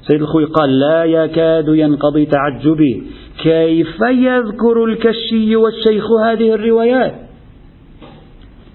سيد 0.03 0.21
الخوي 0.23 0.45
قال 0.45 0.79
لا 0.79 1.05
يكاد 1.05 1.69
ينقضي 1.69 2.27
تعجبي. 2.27 3.03
كيف 3.43 4.01
يذكر 4.11 4.85
الكشي 4.85 5.57
والشيخ 5.57 6.05
هذه 6.27 6.55
الروايات؟ 6.55 7.15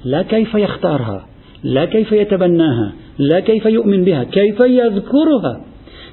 لا 0.06 0.22
كيف 0.22 0.56
يختارها 0.56 1.25
لا 1.63 1.86
كيف 1.86 2.12
يتبناها 2.12 2.94
لا 3.20 3.39
كيف 3.39 3.65
يؤمن 3.65 4.04
بها 4.04 4.24
كيف 4.24 4.60
يذكرها؟ 4.60 5.62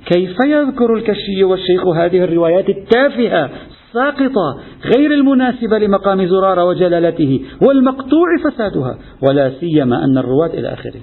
كيف 0.07 0.37
يذكر 0.47 0.95
الكشي 0.95 1.45
والشيخ 1.45 1.87
هذه 1.87 2.25
الروايات 2.25 2.69
التافهة؟ 2.69 3.51
الساقطة 3.93 4.61
غير 4.97 5.13
المناسبة 5.15 5.79
لمقام 5.79 6.27
زرارة 6.27 6.65
وجلالته 6.65 7.41
والمقطوع 7.63 8.27
فسادها 8.45 8.99
ولا 9.23 9.51
سيما 9.61 10.05
أن 10.05 10.19
الرواة 10.19 10.47
إلى 10.47 10.73
آخره 10.73 11.01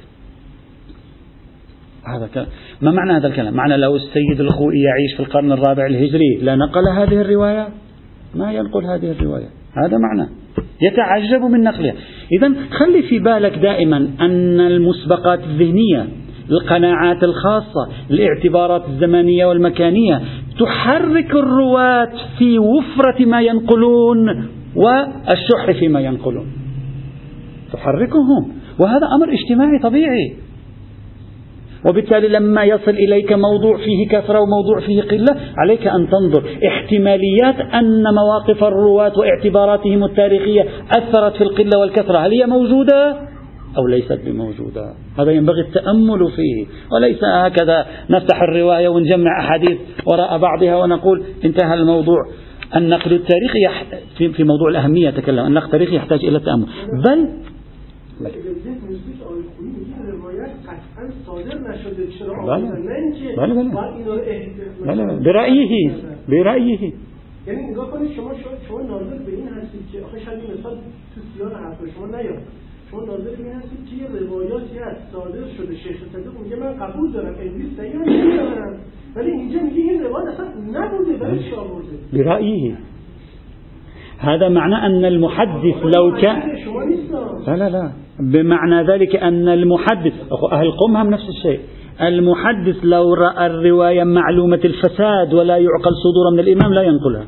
هذا 2.15 2.27
كلام. 2.33 2.47
ما 2.81 2.91
معنى 2.91 3.13
هذا 3.13 3.27
الكلام؟ 3.27 3.53
معنى 3.53 3.77
لو 3.77 3.95
السيد 3.95 4.39
الخوئي 4.39 4.81
يعيش 4.81 5.13
في 5.17 5.19
القرن 5.19 5.51
الرابع 5.51 5.85
الهجري 5.85 6.39
لنقل 6.41 6.87
هذه 6.87 7.21
الرواية؟ 7.21 7.67
ما 8.35 8.53
ينقل 8.53 8.85
هذه 8.85 9.11
الرواية 9.11 9.47
هذا 9.85 9.97
معنى 9.97 10.29
يتعجب 10.81 11.41
من 11.41 11.63
نقلها 11.63 11.93
إذا 12.37 12.53
خلي 12.71 13.01
في 13.01 13.19
بالك 13.19 13.57
دائما 13.57 13.97
أن 14.21 14.59
المسبقات 14.59 15.39
الذهنية 15.39 16.07
القناعات 16.51 17.23
الخاصة 17.23 17.89
الاعتبارات 18.11 18.85
الزمنية 18.89 19.45
والمكانية 19.45 20.21
تحرك 20.59 21.31
الرواة 21.31 22.11
في 22.37 22.59
وفرة 22.59 23.25
ما 23.25 23.41
ينقلون 23.41 24.47
والشح 24.75 25.71
فيما 25.79 25.99
ينقلون. 25.99 26.47
تحركهم. 27.73 28.51
وهذا 28.79 29.07
أمر 29.15 29.33
اجتماعي 29.33 29.79
طبيعي. 29.79 30.35
وبالتالي 31.89 32.27
لما 32.27 32.63
يصل 32.63 32.91
إليك 32.91 33.33
موضوع 33.33 33.77
فيه 33.77 34.07
كثرة 34.07 34.39
وموضوع 34.39 34.79
فيه 34.79 35.01
قلة 35.01 35.35
عليك 35.57 35.87
أن 35.87 36.07
تنظر. 36.09 36.43
احتماليات 36.67 37.73
أن 37.73 38.03
مواقف 38.03 38.63
الرواة 38.63 39.19
واعتباراتهم 39.19 40.03
التاريخية 40.03 40.65
أثرت 40.97 41.35
في 41.35 41.43
القلة 41.43 41.79
والكثرة. 41.79 42.17
هل 42.17 42.31
هي 42.31 42.45
موجودة؟ 42.45 43.15
أو 43.77 43.87
ليست 43.87 44.19
بموجودة؟ 44.25 44.93
هذا 45.21 45.31
ينبغي 45.31 45.61
التأمل 45.61 46.31
فيه. 46.35 46.65
وليس 46.91 47.23
هكذا 47.23 47.85
نفتح 48.09 48.41
الرواية 48.41 48.89
ونجمع 48.89 49.39
أحاديث 49.39 49.77
وراء 50.05 50.37
بعضها 50.37 50.75
ونقول 50.75 51.23
انتهى 51.45 51.73
الموضوع. 51.73 52.25
النقد 52.75 53.11
التاريخي 53.11 53.67
في 54.33 54.43
موضوع 54.43 54.69
الأهمية 54.69 55.09
تكلم 55.09 55.45
النقد 55.45 55.65
التاريخي 55.65 55.95
يحتاج 55.95 56.25
إلى 56.25 56.37
التأمل. 56.37 56.65
بل 57.05 57.27
برأيه 65.23 65.91
برأيه. 66.29 66.93
یعنی 67.47 67.61
نگاه 67.71 67.91
کنید 67.91 68.11
شما 68.15 68.31
شما 68.67 68.81
ناظر 68.81 69.17
به 69.17 69.31
این 69.31 69.47
هستید 69.47 69.81
که 69.91 70.01
آخه 70.05 70.19
شاید 70.19 70.39
این 70.39 70.59
مثال 70.59 70.77
تو 71.15 71.21
سیان 71.37 71.51
حرف 71.51 71.77
شما 71.95 72.07
نیاد 72.07 72.41
شما 72.91 73.01
ناظر 73.01 73.29
این 73.37 73.53
هستید 73.53 73.81
که 73.89 73.95
یه 73.95 74.07
روایاتی 74.19 74.77
هست. 74.85 75.01
صادر 75.13 75.47
شده. 75.57 75.75
شیخ 75.75 75.97
صدیق 76.13 76.33
میگه 76.43 76.55
من 76.55 76.73
قبول 76.73 77.11
دارم. 77.11 77.35
انگلیس 77.39 77.77
صحیح 77.77 77.95
نمیدارم 77.95 78.73
ولی 79.15 79.31
اینجا 79.31 79.59
میگه 79.61 79.81
این 79.91 80.03
روایت 80.03 80.27
أصلا 80.27 80.45
نبوده. 80.79 81.25
ولی 81.25 81.39
چی 81.39 81.55
آورده؟ 81.55 81.95
برأيه 82.13 82.77
هذا 84.19 84.49
معنى 84.49 84.75
أن 84.75 85.05
المحدث 85.05 85.85
لو 85.95 86.11
كان 86.21 86.37
لا 87.47 87.55
لا 87.55 87.69
لا. 87.69 87.91
بمعنى 88.19 88.83
ذلك 88.83 89.15
أن 89.15 89.47
المحدث 89.47 90.13
أهل 90.51 90.71
قم 90.71 90.97
هم 90.97 91.09
نفس 91.09 91.29
الشيء. 91.29 91.59
المحدث 92.01 92.75
لو 92.83 93.13
رأى 93.13 93.45
الرواية 93.45 94.03
معلومة 94.03 94.59
الفساد 94.65 95.33
ولا 95.33 95.57
يعقل 95.57 95.93
صدور 96.03 96.33
من 96.33 96.39
الإمام 96.39 96.73
لا 96.73 96.81
ينقلها. 96.81 97.25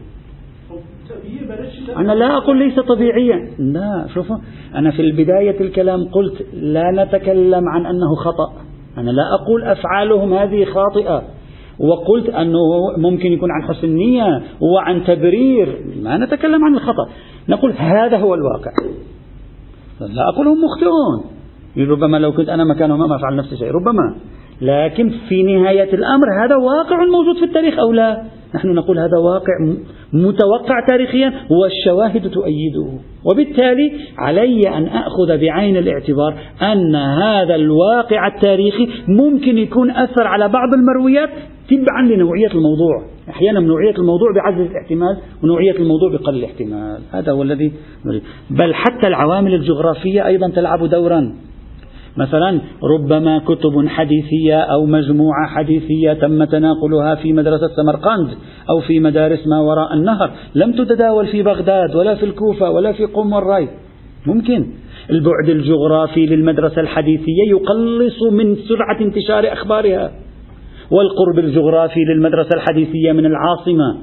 أنا 1.90 2.12
لا 2.12 2.38
أقول 2.38 2.60
ليس 2.60 2.80
طبيعيا. 2.80 3.50
لا 3.60 4.08
شوفوا 4.14 4.38
أنا 4.76 4.92
في 4.92 5.02
البداية 5.02 5.62
الكلام 5.62 6.06
قلت 6.12 6.46
لا 6.54 6.92
نتكلم 6.92 7.70
عن 7.70 7.86
أنه 7.86 8.16
خطأ. 8.16 8.54
أنا 8.98 9.12
لا 9.12 9.24
أقول 9.42 9.64
أفعالهم 9.64 10.34
هذه 10.34 10.66
خاطئة. 10.66 11.24
وقلت 11.80 12.30
أنه 12.30 12.60
ممكن 12.98 13.32
يكون 13.32 13.50
عن 13.52 13.64
حسن 13.70 13.88
نية 13.90 14.42
وعن 14.62 15.04
تبرير. 15.04 15.78
ما 16.04 16.18
نتكلم 16.18 16.66
عن 16.66 16.76
الخطأ. 16.76 17.10
نقول 17.50 17.74
هذا 17.78 18.18
هو 18.18 18.34
الواقع. 18.34 18.72
لا 20.00 20.30
أقول 20.34 20.48
هم 20.48 20.58
مخطئون. 20.64 21.42
ربما 21.90 22.18
لو 22.18 22.32
كنت 22.32 22.50
أنا 22.50 22.64
مكانهم 22.64 23.00
ما 23.00 23.16
أفعل 23.16 23.36
نفس 23.36 23.54
الشيء 23.54 23.72
ربما. 23.72 24.16
لكن 24.62 25.12
في 25.30 25.44
نهاية 25.44 25.94
الأمر 25.94 26.28
هذا 26.46 26.56
واقع 26.56 27.06
موجود 27.06 27.38
في 27.40 27.46
التاريخ 27.46 27.80
أو 27.80 27.92
لا؟ 27.92 28.24
نحن 28.56 28.68
نقول 28.68 29.00
هذا 29.00 29.18
واقع 29.18 29.54
متوقع 30.14 30.86
تاريخيا 30.88 31.34
والشواهد 31.50 32.30
تؤيده. 32.30 32.88
وبالتالي 33.26 33.92
علي 34.18 34.70
أن 34.78 34.88
أخذ 34.88 35.38
بعين 35.38 35.78
الاعتبار 35.78 36.36
أن 36.62 36.96
هذا 36.96 37.56
الواقع 37.56 38.28
التاريخي 38.28 38.88
ممكن 39.08 39.58
يكون 39.58 39.92
أثر 39.92 40.28
على 40.28 40.48
بعض 40.48 40.74
المرويات 40.74 41.30
تبعا 41.70 42.02
لنوعية 42.16 42.52
الموضوع. 42.56 43.06
أحيانا 43.30 43.60
نوعية 43.60 43.96
الموضوع 43.98 44.28
بعزز 44.36 44.72
الاحتمال 44.72 45.18
ونوعية 45.44 45.76
الموضوع 45.76 46.12
بقل 46.12 46.36
الاحتمال. 46.36 47.00
هذا 47.12 47.32
هو 47.32 47.44
الذي 47.44 47.72
بل 48.50 48.74
حتى 48.74 49.08
العوامل 49.08 49.54
الجغرافية 49.54 50.26
أيضا 50.26 50.50
تلعب 50.50 50.86
دورا 50.86 51.34
مثلا 52.18 52.62
ربما 52.84 53.40
كتب 53.40 53.88
حديثية 53.88 54.60
أو 54.60 54.86
مجموعة 54.86 55.48
حديثية 55.48 56.14
تم 56.14 56.44
تناقلها 56.44 57.16
في 57.16 57.34
مدرسة 57.34 57.68
سمرقند 57.68 58.30
أو 58.70 58.80
في 58.80 59.00
مدارس 59.00 59.48
ما 59.48 59.60
وراء 59.60 59.94
النهر 59.94 60.32
لم 60.56 60.72
تتداول 60.72 61.28
في 61.28 61.44
بغداد 61.44 61.96
ولا 61.96 62.16
في 62.16 62.26
الكوفة 62.26 62.70
ولا 62.70 62.92
في 62.94 63.06
قم 63.06 63.34
والري 63.34 63.70
ممكن. 64.26 64.66
البعد 65.10 65.50
الجغرافي 65.50 66.26
للمدرسة 66.26 66.82
الحديثية 66.82 67.44
يقلص 67.50 68.24
من 68.32 68.56
سرعة 68.56 69.02
انتشار 69.02 69.54
أخبارها 69.54 70.12
والقرب 70.92 71.40
الجغرافي 71.40 72.00
للمدرسة 72.00 72.50
الحديثية 72.56 73.12
من 73.12 73.26
العاصمة. 73.26 73.98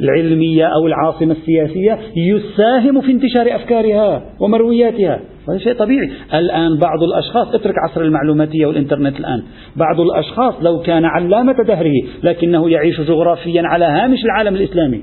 العلمية 0.00 0.64
أو 0.64 0.86
العاصمة 0.86 1.32
السياسية 1.32 1.98
يساهم 2.16 3.00
في 3.00 3.12
انتشار 3.12 3.56
أفكارها 3.56 4.22
ومروياتها. 4.40 5.20
هذا 5.48 5.58
شيء 5.58 5.72
طبيعي. 5.72 6.10
الآن 6.34 6.78
بعض 6.78 7.02
الأشخاص 7.02 7.54
اترك 7.54 7.74
عصر 7.88 8.00
المعلوماتية 8.00 8.66
والإنترنت 8.66 9.20
الآن. 9.20 9.42
بعض 9.76 10.00
الأشخاص 10.00 10.54
لو 10.62 10.78
كان 10.80 11.04
علامة 11.04 11.56
دهره 11.66 11.94
لكنه 12.22 12.70
يعيش 12.70 13.00
جغرافيا 13.00 13.62
على 13.62 13.84
هامش 13.84 14.24
العالم 14.24 14.54
الإسلامي. 14.54 15.00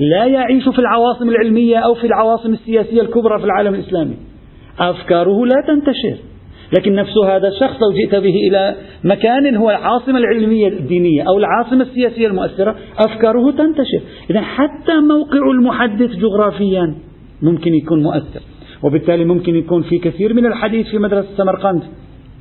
لا 0.00 0.24
يعيش 0.24 0.68
في 0.68 0.78
العواصم 0.78 1.28
العلمية 1.28 1.78
أو 1.78 1.94
في 1.94 2.06
العواصم 2.06 2.52
السياسية 2.52 3.00
الكبرى 3.00 3.38
في 3.38 3.44
العالم 3.44 3.74
الإسلامي. 3.74 4.16
أفكاره 4.78 5.46
لا 5.46 5.54
تنتشر. 5.66 6.27
لكن 6.72 6.94
نفس 6.94 7.16
هذا 7.26 7.48
الشخص 7.48 7.76
لو 7.82 7.92
جئت 7.92 8.14
به 8.14 8.34
إلى 8.48 8.74
مكان 9.04 9.56
هو 9.56 9.70
العاصمة 9.70 10.18
العلمية 10.18 10.68
الدينية 10.68 11.22
أو 11.22 11.38
العاصمة 11.38 11.82
السياسية 11.82 12.26
المؤثرة 12.26 12.76
أفكاره 12.98 13.50
تنتشر. 13.50 14.00
إذا 14.30 14.40
حتى 14.40 15.00
موقع 15.08 15.50
المحدث 15.50 16.10
جغرافيا 16.10 16.94
ممكن 17.42 17.74
يكون 17.74 18.02
مؤثر. 18.02 18.40
وبالتالي 18.82 19.24
ممكن 19.24 19.56
يكون 19.56 19.82
في 19.82 19.98
كثير 19.98 20.34
من 20.34 20.46
الحديث 20.46 20.86
في 20.86 20.98
مدرسة 20.98 21.28
سمرقند 21.36 21.82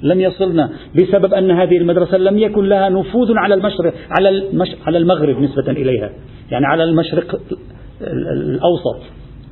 لم 0.03 0.21
يصلنا 0.21 0.69
بسبب 0.95 1.33
أن 1.33 1.51
هذه 1.51 1.77
المدرسة 1.77 2.17
لم 2.17 2.37
يكن 2.37 2.65
لها 2.65 2.89
نفوذ 2.89 3.37
على 3.37 3.53
المشرق 3.53 3.93
على 4.19 4.29
المش 4.29 4.67
على 4.85 4.97
المغرب 4.97 5.41
نسبة 5.41 5.71
إليها. 5.71 6.09
يعني 6.51 6.65
على 6.65 6.83
المشرق 6.83 7.39
الأوسط. 8.01 9.03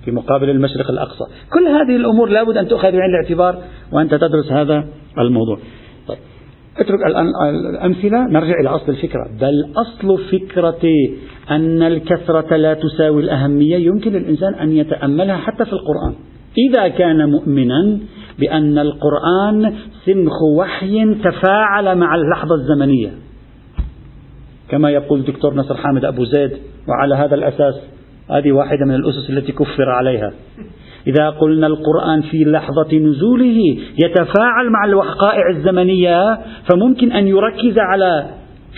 في 0.06 0.12
مقابل 0.12 0.50
المشرق 0.50 0.90
الأقصى. 0.90 1.24
كل 1.54 1.68
هذه 1.68 1.96
الأمور 1.96 2.30
لابد 2.30 2.58
أن 2.58 2.68
تؤخذ 2.68 2.92
بعين 2.92 3.10
الاعتبار 3.10 3.58
وأنت 3.92 4.16
تدرس 4.16 4.52
هذا 4.52 4.86
الموضوع. 5.20 5.58
طيب. 6.08 6.18
اترك 6.78 7.06
الآن 7.08 7.26
الأمثلة 7.76 8.28
نرجع 8.28 8.60
إلى 8.60 8.70
أصل 8.70 8.92
الفكرة. 8.92 9.30
بل 9.42 9.72
أصل 9.76 10.18
فكرة 10.32 10.82
أن 11.52 11.82
الكثرة 11.82 12.56
لا 12.56 12.74
تساوي 12.74 13.24
الأهمية 13.24 13.78
يمكن 13.78 14.12
للإنسان 14.12 14.54
أن 14.54 14.72
يتأملها 14.72 15.38
حتى 15.38 15.66
في 15.66 15.74
القرآن. 15.74 16.16
إذا 16.70 16.88
كان 16.88 17.30
مؤمنا 17.30 18.00
بأن 18.40 18.78
القرآن 18.78 19.74
سنخ 20.06 20.44
وحي 20.58 21.16
تفاعل 21.16 21.98
مع 21.98 22.16
اللحظة 22.16 22.56
الزمنية. 22.56 23.12
كما 24.70 24.90
يقول 24.90 25.24
دكتور 25.24 25.54
نصر 25.54 25.78
حامد 25.78 26.06
أبو 26.06 26.24
زيد 26.24 26.52
وعلى 26.88 27.16
هذا 27.16 27.36
الأساس 27.36 27.76
هذه 28.30 28.52
واحدة 28.52 28.86
من 28.86 28.96
الأسس 28.96 29.30
التي 29.30 29.52
كفر 29.52 29.90
عليها. 29.90 30.34
إذا 31.08 31.30
قلنا 31.30 31.68
القرآن 31.68 32.22
في 32.22 32.44
لحظة 32.44 32.98
نزوله 32.98 33.78
يتفاعل 34.06 34.70
مع 34.70 34.86
الوقائع 34.86 35.50
الزمنية 35.50 36.40
فممكن 36.70 37.12
أن 37.12 37.28
يركز 37.28 37.78
على 37.78 38.26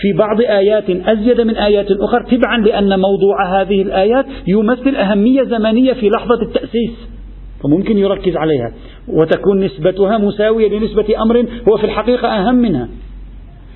في 0.00 0.12
بعض 0.12 0.40
آيات 0.40 0.90
أزيد 0.90 1.40
من 1.40 1.56
آيات 1.56 1.86
أخرى 1.90 2.36
تبعا 2.36 2.58
لأن 2.58 3.00
موضوع 3.00 3.60
هذه 3.60 3.82
الآيات 3.82 4.26
يمثل 4.46 4.96
أهمية 4.96 5.42
زمنية 5.42 5.92
في 5.92 6.08
لحظة 6.08 6.42
التأسيس. 6.42 7.08
فممكن 7.62 7.98
يركز 7.98 8.36
عليها. 8.36 8.72
وتكون 9.08 9.64
نسبتها 9.64 10.18
مساوية 10.18 10.78
لنسبة 10.78 11.22
أمر 11.22 11.46
هو 11.68 11.76
في 11.76 11.84
الحقيقة 11.84 12.28
أهم 12.28 12.54
منها. 12.54 12.88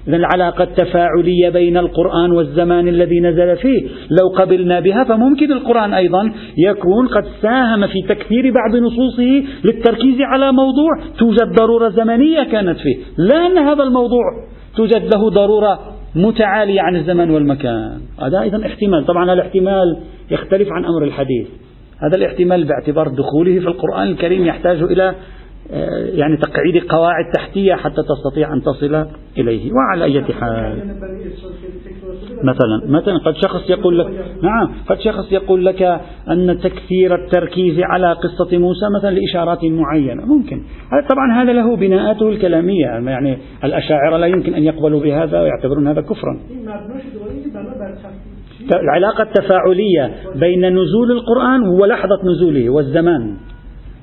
إذا 0.09 0.17
العلاقة 0.17 0.65
التفاعلية 0.65 1.49
بين 1.49 1.77
القرآن 1.77 2.33
والزمان 2.33 2.88
الذي 2.88 3.21
نزل 3.21 3.57
فيه. 3.57 3.88
لو 4.21 4.29
قبلنا 4.29 4.81
بها 4.81 5.05
فممكن 5.05 5.53
القرآن 5.53 5.95
أيضا 5.95 6.33
يكون 6.59 7.07
قد 7.07 7.25
ساهم 7.43 7.87
في 7.87 8.03
تكثير 8.09 8.53
بعض 8.53 8.77
نصوصه 8.77 9.45
للتركيز 9.65 10.21
على 10.21 10.53
موضوع 10.53 10.91
توجد 11.19 11.53
ضرورة 11.61 11.88
زمنية 11.88 12.43
كانت 12.43 12.79
فيه. 12.79 12.97
لا 13.19 13.47
أن 13.47 13.59
هذا 13.59 13.83
الموضوع 13.83 14.25
توجد 14.77 15.15
له 15.15 15.31
ضرورة 15.31 15.81
متعالية 16.17 16.81
عن 16.81 16.97
الزمان 16.97 17.31
والمكان. 17.31 18.01
هذا 18.23 18.41
أيضا 18.43 18.67
احتمال. 18.67 19.07
طبعا 19.07 19.25
هذا 19.25 19.33
الاحتمال 19.33 19.97
يختلف 20.31 20.69
عن 20.73 20.85
أمر 20.85 21.05
الحديث. 21.05 21.47
هذا 22.03 22.17
الاحتمال 22.17 22.65
باعتبار 22.65 23.09
دخوله 23.09 23.61
في 23.61 23.67
القرآن 23.67 24.09
الكريم 24.09 24.47
يحتاج 24.47 24.83
إلى 24.83 25.15
يعني 26.15 26.37
تقعيد 26.37 26.85
قواعد 26.89 27.25
تحتية 27.35 27.75
حتى 27.75 28.03
تستطيع 28.03 28.53
أن 28.53 28.63
تصل 28.63 29.07
إليه. 29.39 29.73
وعلى 29.73 30.05
أي 30.05 30.23
حال. 30.23 30.97
مثلا 32.43 33.01
مثلا 33.01 33.19
قد 33.19 33.35
شخص 33.35 33.71
يقول 33.71 33.99
لك 33.99 34.07
نعم 34.43 34.73
قد 34.89 35.01
شخص 35.01 35.33
يقول 35.33 35.67
لك 35.67 35.83
أن 36.31 36.59
تكثير 36.63 37.15
التركيز 37.15 37.81
على 37.81 38.13
قصة 38.13 38.59
موسى 38.59 38.87
مثلا 38.97 39.11
لإشارات 39.11 39.65
معينة. 39.65 40.27
ممكن. 40.27 40.63
طبعا 41.11 41.43
هذا 41.43 41.53
له 41.53 41.77
بناءاته 41.77 42.29
الكلامية. 42.29 42.87
يعني 42.87 43.39
الأشاعرة 43.65 44.17
لا 44.17 44.27
يمكن 44.27 44.55
أن 44.55 44.63
يقبلوا 44.63 45.01
بهذا 45.01 45.43
ويعتبرون 45.43 45.87
هذا 45.89 46.01
كفرا. 46.01 46.41
العلاقة 48.83 49.23
التفاعلية 49.23 50.15
بين 50.35 50.67
نزول 50.67 51.11
القرآن 51.11 51.69
ولحظة 51.81 52.19
نزوله 52.25 52.71
والزمان. 52.71 53.37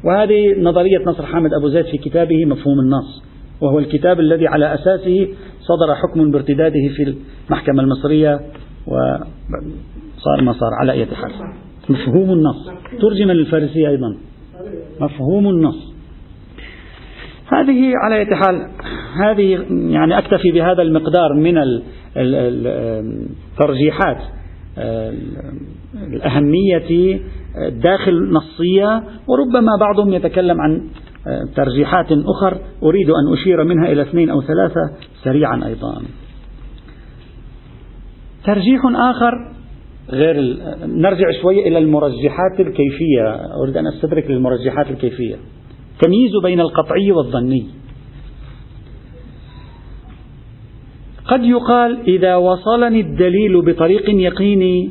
وهذه 0.03 0.61
نظرية 0.61 0.99
نصر 1.05 1.25
حامد 1.25 1.53
أبو 1.53 1.67
زيد 1.67 1.85
في 1.85 1.97
كتابه 1.97 2.45
مفهوم 2.45 2.79
النص 2.79 3.23
وهو 3.61 3.79
الكتاب 3.79 4.19
الذي 4.19 4.47
على 4.47 4.73
أساسه 4.73 5.27
صدر 5.59 5.95
حكم 5.95 6.31
بارتداده 6.31 6.87
في 6.95 7.15
المحكمة 7.49 7.83
المصرية 7.83 8.39
وصار 8.87 10.41
ما 10.41 10.53
صار 10.53 10.73
على 10.81 10.91
أي 10.91 11.05
حال. 11.05 11.31
مفهوم 11.89 12.33
النص. 12.33 12.69
ترجم 13.01 13.31
للفارسية 13.31 13.89
أيضا. 13.89 14.17
مفهوم 15.01 15.49
النص. 15.49 15.93
هذه 17.47 17.93
على 18.03 18.15
أي 18.15 18.35
حال 18.35 18.69
هذه 19.23 19.65
يعني 19.69 20.17
أكتفي 20.17 20.51
بهذا 20.51 20.81
المقدار 20.81 21.33
من 21.33 21.57
الترجيحات 22.17 24.17
الأهمية 26.13 27.19
داخل 27.69 28.31
نصية 28.31 29.03
وربما 29.27 29.71
بعضهم 29.79 30.13
يتكلم 30.13 30.61
عن 30.61 30.81
ترجيحات 31.55 32.05
أخر 32.11 32.57
أريد 32.83 33.09
أن 33.09 33.33
أشير 33.33 33.63
منها 33.63 33.91
إلى 33.91 34.01
اثنين 34.01 34.29
أو 34.29 34.41
ثلاثة 34.41 34.81
سريعا 35.23 35.65
أيضا. 35.65 36.01
ترجيح 38.45 38.81
آخر 38.95 39.51
غير 40.09 40.57
نرجع 40.85 41.31
شوية 41.41 41.67
إلى 41.67 41.77
المرجحات 41.77 42.59
الكيفية. 42.59 43.35
أريد 43.63 43.77
أن 43.77 43.87
أستدرك 43.87 44.31
للمرجحات 44.31 44.91
الكيفية. 44.91 45.35
تمييز 46.01 46.31
بين 46.43 46.59
القطعي 46.59 47.11
والظني. 47.11 47.67
قد 51.29 51.43
يقال 51.43 51.97
إذا 52.07 52.35
وصلني 52.35 52.99
الدليل 52.99 53.61
بطريق 53.61 54.09
يقيني 54.09 54.89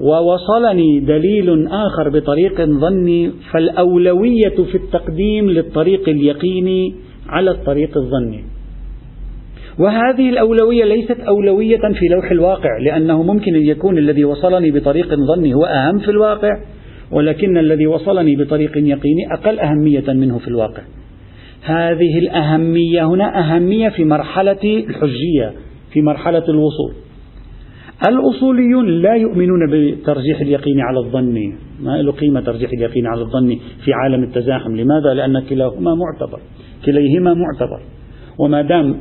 ووصلني 0.00 1.00
دليل 1.00 1.68
آخر 1.68 2.08
بطريق 2.08 2.60
ظني 2.60 3.30
فالأولوية 3.52 4.56
في 4.70 4.74
التقديم 4.74 5.50
للطريق 5.50 6.08
اليقيني 6.08 6.94
على 7.28 7.50
الطريق 7.50 7.96
الظني. 7.96 8.44
وهذه 9.78 10.28
الأولوية 10.28 10.84
ليست 10.84 11.20
أولوية 11.20 11.80
في 11.92 12.08
لوح 12.10 12.30
الواقع 12.30 12.78
لأنه 12.78 13.22
ممكن 13.22 13.54
أن 13.54 13.62
يكون 13.62 13.98
الذي 13.98 14.24
وصلني 14.24 14.70
بطريق 14.70 15.14
ظني 15.14 15.54
هو 15.54 15.64
أهم 15.64 15.98
في 15.98 16.10
الواقع 16.10 16.50
ولكن 17.10 17.58
الذي 17.58 17.86
وصلني 17.86 18.36
بطريق 18.36 18.70
يقيني 18.76 19.32
أقل 19.32 19.58
أهمية 19.58 20.04
منه 20.08 20.38
في 20.38 20.48
الواقع. 20.48 20.82
هذه 21.62 22.18
الأهمية 22.18 23.06
هنا 23.06 23.38
أهمية 23.38 23.88
في 23.88 24.04
مرحلة 24.04 24.58
الحجية 24.64 25.52
في 25.92 26.02
مرحلة 26.02 26.44
الوصول. 26.48 26.92
الأصوليون 28.08 28.88
لا 28.88 29.14
يؤمنون 29.14 29.70
بترجيح 29.70 30.40
اليقين 30.40 30.80
على 30.80 30.98
الظن. 30.98 31.34
ما 31.82 32.02
له 32.02 32.12
قيمة 32.12 32.40
ترجيح 32.40 32.70
اليقين 32.70 33.06
على 33.06 33.20
الظن 33.20 33.58
في 33.84 33.92
عالم 33.92 34.22
التزاحم؟ 34.22 34.76
لماذا؟ 34.76 35.14
لأن 35.14 35.40
كلاهما 35.40 35.94
معتبر. 35.94 36.40
كليهما 36.84 37.34
معتبر. 37.34 37.80
وما 38.38 38.62
دام 38.62 38.96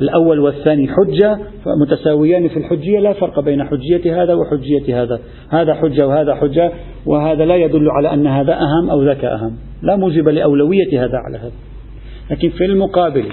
الأول 0.00 0.38
والثاني 0.38 0.88
حجة 0.88 1.38
متساويان 1.80 2.48
في 2.48 2.56
الحجية 2.56 3.00
لا 3.00 3.12
فرق 3.12 3.40
بين 3.40 3.64
حجية 3.64 4.22
هذا 4.22 4.34
وحجية 4.34 5.02
هذا. 5.02 5.20
هذا 5.48 5.74
حجة 5.74 6.06
وهذا 6.06 6.34
حجة 6.34 6.72
وهذا 7.06 7.44
لا 7.44 7.56
يدل 7.56 7.90
على 7.90 8.14
أن 8.14 8.26
هذا 8.26 8.52
أهم 8.52 8.90
أو 8.90 9.02
ذاك 9.02 9.24
أهم. 9.24 9.56
لا 9.82 9.96
موجب 9.96 10.28
لأولوية 10.28 11.04
هذا 11.04 11.18
على 11.18 11.38
هذا. 11.38 11.52
لكن 12.30 12.48
في 12.48 12.64
المقابل 12.64 13.24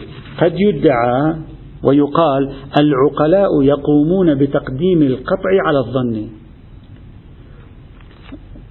قد 0.41 0.53
يدعى 0.59 1.35
ويقال 1.83 2.49
العقلاء 2.79 3.61
يقومون 3.61 4.35
بتقديم 4.35 5.01
القطع 5.01 5.49
على 5.67 5.77
الظن. 5.77 6.27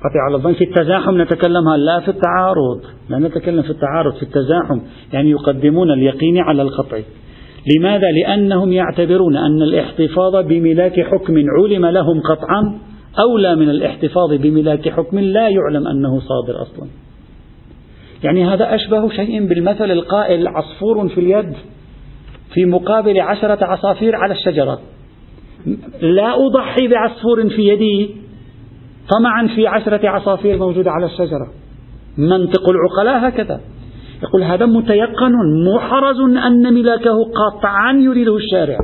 قطع 0.04 0.20
على 0.28 0.36
الظن 0.36 0.52
في 0.52 0.64
التزاحم 0.64 1.22
نتكلمها 1.22 1.76
لا 1.76 2.00
في 2.00 2.08
التعارض 2.08 2.80
لا 3.08 3.18
نتكلم 3.18 3.62
في 3.62 3.70
التعارض 3.70 4.14
في 4.14 4.22
التزاحم 4.22 4.80
يعني 5.12 5.30
يقدمون 5.30 5.90
اليقين 5.90 6.38
على 6.38 6.62
القطع 6.62 6.98
لماذا؟ 7.76 8.10
لأنهم 8.10 8.72
يعتبرون 8.72 9.36
أن 9.36 9.62
الاحتفاظ 9.62 10.36
بملاك 10.36 11.00
حكم 11.00 11.34
علم 11.60 11.86
لهم 11.86 12.20
قطعا 12.20 12.78
أولى 13.18 13.56
من 13.56 13.70
الاحتفاظ 13.70 14.34
بملاك 14.34 14.88
حكم 14.88 15.18
لا 15.18 15.48
يعلم 15.48 15.88
أنه 15.88 16.20
صادر 16.20 16.62
أصلا. 16.62 16.88
يعني 18.24 18.44
هذا 18.44 18.74
أشبه 18.74 19.08
شيء 19.08 19.46
بالمثل 19.46 19.90
القائل 19.90 20.48
عصفور 20.48 21.08
في 21.08 21.20
اليد 21.20 21.52
في 22.54 22.64
مقابل 22.64 23.20
عشرة 23.20 23.64
عصافير 23.64 24.16
على 24.16 24.34
الشجرة. 24.34 24.80
لا 26.00 26.46
أضحي 26.46 26.88
بعصفور 26.88 27.48
في 27.48 27.68
يدي. 27.68 28.23
طمعا 29.10 29.46
في 29.46 29.66
عشرة 29.66 30.08
عصافير 30.08 30.58
موجودة 30.58 30.90
على 30.90 31.06
الشجرة. 31.06 31.48
منطق 32.18 32.62
العقلاء 32.68 33.28
هكذا. 33.28 33.60
يقول 34.22 34.42
هذا 34.42 34.66
متيقن 34.66 35.32
محرز 35.74 36.20
أن 36.20 36.74
ملاكه 36.74 37.16
قطعا 37.24 37.92
يريده 37.92 38.36
الشارع. 38.36 38.78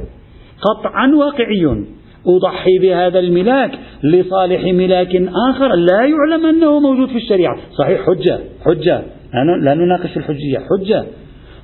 قطعا 0.60 1.14
واقعي. 1.14 1.84
أضحي 2.26 2.78
بهذا 2.78 3.18
الملاك 3.18 3.78
لصالح 4.02 4.64
ملاك 4.64 5.16
آخر. 5.50 5.74
لا 5.74 6.04
يعلم 6.04 6.46
أنه 6.46 6.80
موجود 6.80 7.08
في 7.08 7.16
الشريعة. 7.16 7.56
صحيح 7.78 8.00
حجة 8.06 8.38
حجة. 8.64 9.02
لا 9.62 9.74
نناقش 9.74 10.16
الحجية 10.16 10.58
حجة. 10.58 11.04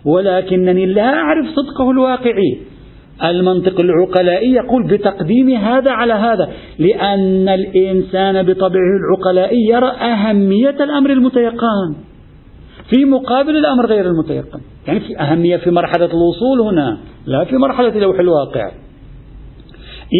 ولكنني 0.04 0.86
لا 0.86 1.14
أعرف 1.14 1.46
صدقه 1.46 1.90
الواقعي. 1.90 2.58
المنطق 3.24 3.80
العقلائي 3.80 4.52
يقول 4.52 4.86
بتقديم 4.86 5.50
هذا 5.50 5.90
على 5.90 6.12
هذا 6.12 6.48
لأن 6.78 7.48
الإنسان 7.48 8.42
بطبعه 8.42 8.96
العقلائي 9.00 9.68
يرى 9.70 9.88
أهمية 9.88 10.84
الأمر 10.84 11.10
المتيقن. 11.10 11.94
في 12.90 13.04
مقابل 13.04 13.56
الأمر 13.56 13.86
غير 13.86 14.06
المتيقن. 14.06 14.60
يعني 14.86 15.00
في 15.00 15.20
أهمية 15.20 15.56
في 15.56 15.70
مرحلة 15.70 16.06
الوصول 16.06 16.60
هنا 16.60 16.98
لا 17.26 17.44
في 17.44 17.56
مرحلة 17.56 17.98
لوح 17.98 18.18
الواقع. 18.18 18.70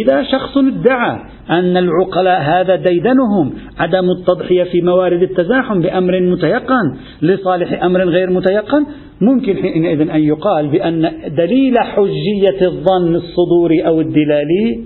إذا 0.05 0.23
شخص 0.23 0.57
ادعى 0.57 1.21
أن 1.51 1.77
العقلاء 1.77 2.41
هذا 2.41 2.77
ديدنهم 2.77 3.53
عدم 3.79 4.11
التضحية 4.11 4.65
في 4.65 4.81
موارد 4.83 5.23
التزاحم 5.23 5.81
بأمر 5.81 6.21
متيقن 6.21 6.97
لصالح 7.23 7.85
أمر 7.85 8.05
غير 8.05 8.31
متيقن. 8.31 8.87
ممكن 9.21 9.57
حينئذ 9.57 10.11
أن 10.11 10.21
يقال 10.21 10.69
بأن 10.69 11.13
دليل 11.37 11.79
حجية 11.79 12.67
الظن 12.67 13.15
الصدوري 13.15 13.87
أو 13.87 14.01
الدلالي 14.01 14.85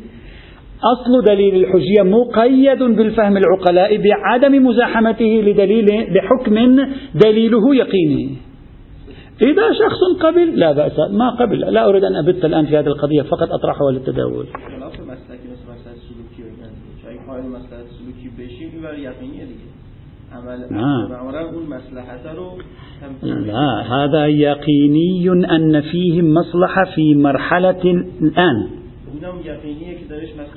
أصل 0.80 1.24
دليل 1.26 1.54
الحجية 1.54 2.02
مقيد 2.02 2.82
بالفهم 2.82 3.36
العقلاء 3.36 3.96
بعدم 3.96 4.66
مزاحمته 4.66 5.42
لدليل 5.46 5.86
لحكم 5.86 6.54
دليله 7.14 7.74
يقيني. 7.74 8.36
إذا 9.42 9.72
شخص 9.72 10.22
قبل 10.22 10.58
لا 10.58 10.72
بأس 10.72 10.98
ما 11.10 11.30
قبل 11.30 11.60
لا 11.60 11.88
أريد 11.88 12.04
أن 12.04 12.16
أبت 12.16 12.44
الآن 12.44 12.66
في 12.66 12.78
هذه 12.78 12.86
القضية 12.86 13.22
فقط 13.22 13.48
أطرحها 13.52 13.90
للتداول. 13.90 14.46
لا 23.22 23.82
هذا 23.94 24.26
يقيني 24.26 25.28
أن 25.56 25.80
فيه 25.80 26.22
مصلحة 26.22 26.84
في 26.94 27.14
مرحلة 27.14 27.82
الآن. 28.22 28.68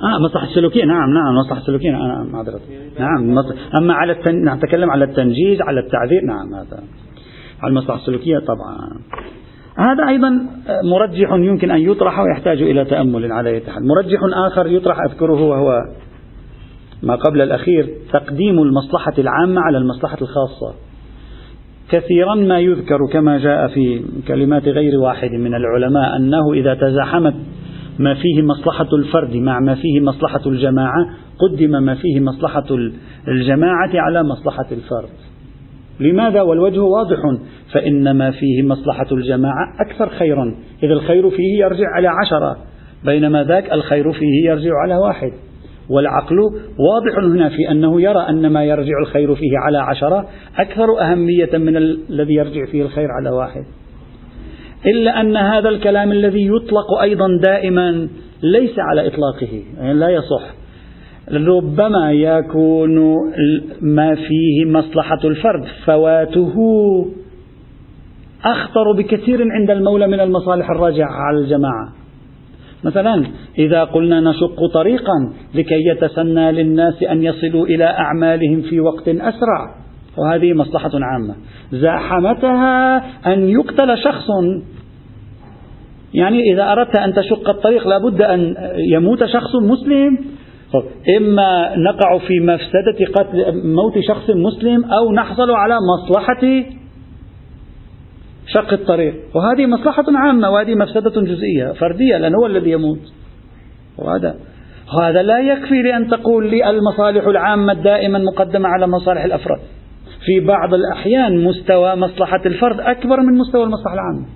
آه 0.02 0.18
مصلحة 0.28 0.46
السلوكية 0.46 0.84
نعم 0.84 1.10
نعم 1.14 1.34
مصلحة 1.34 1.60
السلوكية 1.60 1.90
نعم 1.90 2.32
معذرة 2.32 2.60
نعم 2.98 3.38
أما 3.78 3.94
على 3.94 4.12
التن... 4.12 4.54
نتكلم 4.54 4.90
على 4.90 5.04
التنجيز 5.04 5.60
على 5.60 5.80
التعذير. 5.80 6.24
نعم 6.24 6.54
هذا. 6.54 6.82
على 7.62 7.70
المصلحة 7.70 7.98
السلوكية 7.98 8.38
طبعا. 8.38 8.76
هذا 9.78 10.08
أيضا 10.08 10.30
مرجح 10.84 11.32
يمكن 11.32 11.70
أن 11.70 11.80
يطرح 11.80 12.18
ويحتاج 12.20 12.62
إلى 12.62 12.84
تأمل 12.84 13.32
على 13.32 13.62
حال 13.68 13.88
مرجح 13.88 14.20
آخر 14.46 14.66
يطرح 14.66 14.96
أذكره 15.10 15.42
وهو 15.42 15.80
ما 17.04 17.14
قبل 17.14 17.40
الأخير 17.40 17.88
تقديم 18.12 18.58
المصلحة 18.62 19.12
العامة 19.18 19.60
على 19.60 19.78
المصلحة 19.78 20.18
الخاصة. 20.22 20.74
كثيرا 21.90 22.34
ما 22.34 22.60
يذكر 22.60 22.98
كما 23.12 23.38
جاء 23.38 23.68
في 23.68 24.02
كلمات 24.28 24.68
غير 24.68 25.00
واحد 25.00 25.30
من 25.30 25.54
العلماء 25.54 26.16
أنه 26.16 26.52
إذا 26.52 26.74
تزاحمت 26.74 27.34
ما 27.98 28.14
فيه 28.14 28.42
مصلحة 28.42 28.88
الفرد 28.92 29.36
مع 29.36 29.60
ما 29.60 29.74
فيه 29.74 30.00
مصلحة 30.00 30.40
الجماعة 30.46 31.06
قدم 31.38 31.70
ما 31.70 31.94
فيه 31.94 32.20
مصلحة 32.20 32.66
الجماعة 33.28 33.90
على 33.94 34.22
مصلحة 34.22 34.66
الفرد. 34.72 35.14
لماذا؟ 36.00 36.42
والوجه 36.42 36.82
واضح. 36.82 37.18
فإن 37.72 38.10
ما 38.10 38.30
فيه 38.30 38.62
مصلحة 38.62 39.06
الجماعة 39.12 39.66
أكثر 39.86 40.08
خيرا. 40.08 40.54
إذا 40.82 40.92
الخير 40.92 41.30
فيه 41.30 41.60
يرجع 41.60 41.86
على 41.96 42.08
عشرة 42.08 42.56
بينما 43.04 43.44
ذاك 43.44 43.72
الخير 43.72 44.12
فيه 44.12 44.48
يرجع 44.50 44.72
على 44.84 44.96
واحد. 44.96 45.32
والعقل 45.90 46.36
واضح 46.78 47.18
هنا 47.18 47.48
في 47.48 47.70
أنه 47.70 48.00
يرى 48.00 48.28
أن 48.28 48.52
ما 48.52 48.64
يرجع 48.64 48.98
الخير 49.00 49.34
فيه 49.34 49.58
على 49.58 49.78
عشرة 49.78 50.28
أكثر 50.58 51.00
أهمية 51.00 51.50
من 51.58 51.76
الذي 51.76 52.34
يرجع 52.34 52.66
فيه 52.70 52.82
الخير 52.82 53.08
على 53.10 53.30
واحد. 53.30 53.64
إلا 54.86 55.20
أن 55.20 55.36
هذا 55.36 55.68
الكلام 55.68 56.12
الذي 56.12 56.46
يطلق 56.46 57.00
أيضا 57.02 57.26
دائما 57.42 58.08
ليس 58.42 58.78
على 58.78 59.06
إطلاقه 59.06 59.62
يعني 59.78 59.94
لا 59.94 60.08
يصح. 60.08 60.54
ربما 61.32 62.12
يكون 62.12 63.16
ما 63.80 64.14
فيه 64.14 64.64
مصلحة 64.64 65.20
الفرد 65.24 65.64
فواته 65.84 66.54
أخطر 68.44 68.92
بكثير 68.92 69.52
عند 69.52 69.70
المولى 69.70 70.06
من 70.06 70.20
المصالح 70.20 70.70
الراجعة 70.70 71.10
على 71.10 71.38
الجماعة. 71.38 72.03
مثلا 72.84 73.26
إذا 73.58 73.84
قلنا 73.84 74.20
نشق 74.20 74.66
طريقا 74.74 75.32
لكي 75.54 75.80
يتسنى 75.90 76.52
للناس 76.52 77.02
أن 77.02 77.22
يصلوا 77.22 77.66
إلى 77.66 77.84
أعمالهم 77.84 78.62
في 78.62 78.80
وقت 78.80 79.08
أسرع. 79.08 79.84
وهذه 80.18 80.52
مصلحة 80.52 80.90
عامة. 80.94 81.34
زاحمتها 81.72 82.96
أن 83.26 83.48
يقتل 83.48 83.98
شخص. 83.98 84.26
يعني 86.14 86.52
إذا 86.52 86.72
أردت 86.72 86.96
أن 86.96 87.14
تشق 87.14 87.48
الطريق 87.48 87.88
لابد 87.88 88.22
أن 88.22 88.54
يموت 88.92 89.24
شخص 89.24 89.54
مسلم. 89.62 90.18
إما 91.16 91.76
نقع 91.76 92.18
في 92.18 92.40
مفسدة 92.40 93.12
قتل 93.14 93.66
موت 93.66 93.98
شخص 94.08 94.30
مسلم 94.30 94.84
أو 94.84 95.12
نحصل 95.12 95.50
على 95.50 95.74
مصلحة 95.94 96.64
شق 98.54 98.72
الطريق. 98.72 99.14
وهذه 99.34 99.66
مصلحة 99.66 100.04
عامة 100.14 100.50
وهذه 100.50 100.74
مفسدة 100.74 101.20
جزئية 101.20 101.72
فردية 101.72 102.18
لأنه 102.18 102.38
هو 102.38 102.46
الذي 102.46 102.70
يموت. 102.70 103.12
وهذا 103.98 104.34
هذا 105.02 105.22
لا 105.22 105.38
يكفي 105.38 105.82
لأن 105.82 106.08
تقول 106.08 106.50
لي 106.50 106.70
المصالح 106.70 107.26
العامة 107.26 107.72
دائما 107.72 108.18
مقدمة 108.18 108.68
على 108.68 108.86
مصالح 108.86 109.24
الأفراد. 109.24 109.60
في 110.26 110.40
بعض 110.40 110.74
الأحيان 110.74 111.44
مستوى 111.44 111.94
مصلحة 111.96 112.40
الفرد 112.46 112.80
أكبر 112.80 113.20
من 113.20 113.38
مستوى 113.38 113.64
المصلحة 113.64 113.94
العامة. 113.94 114.26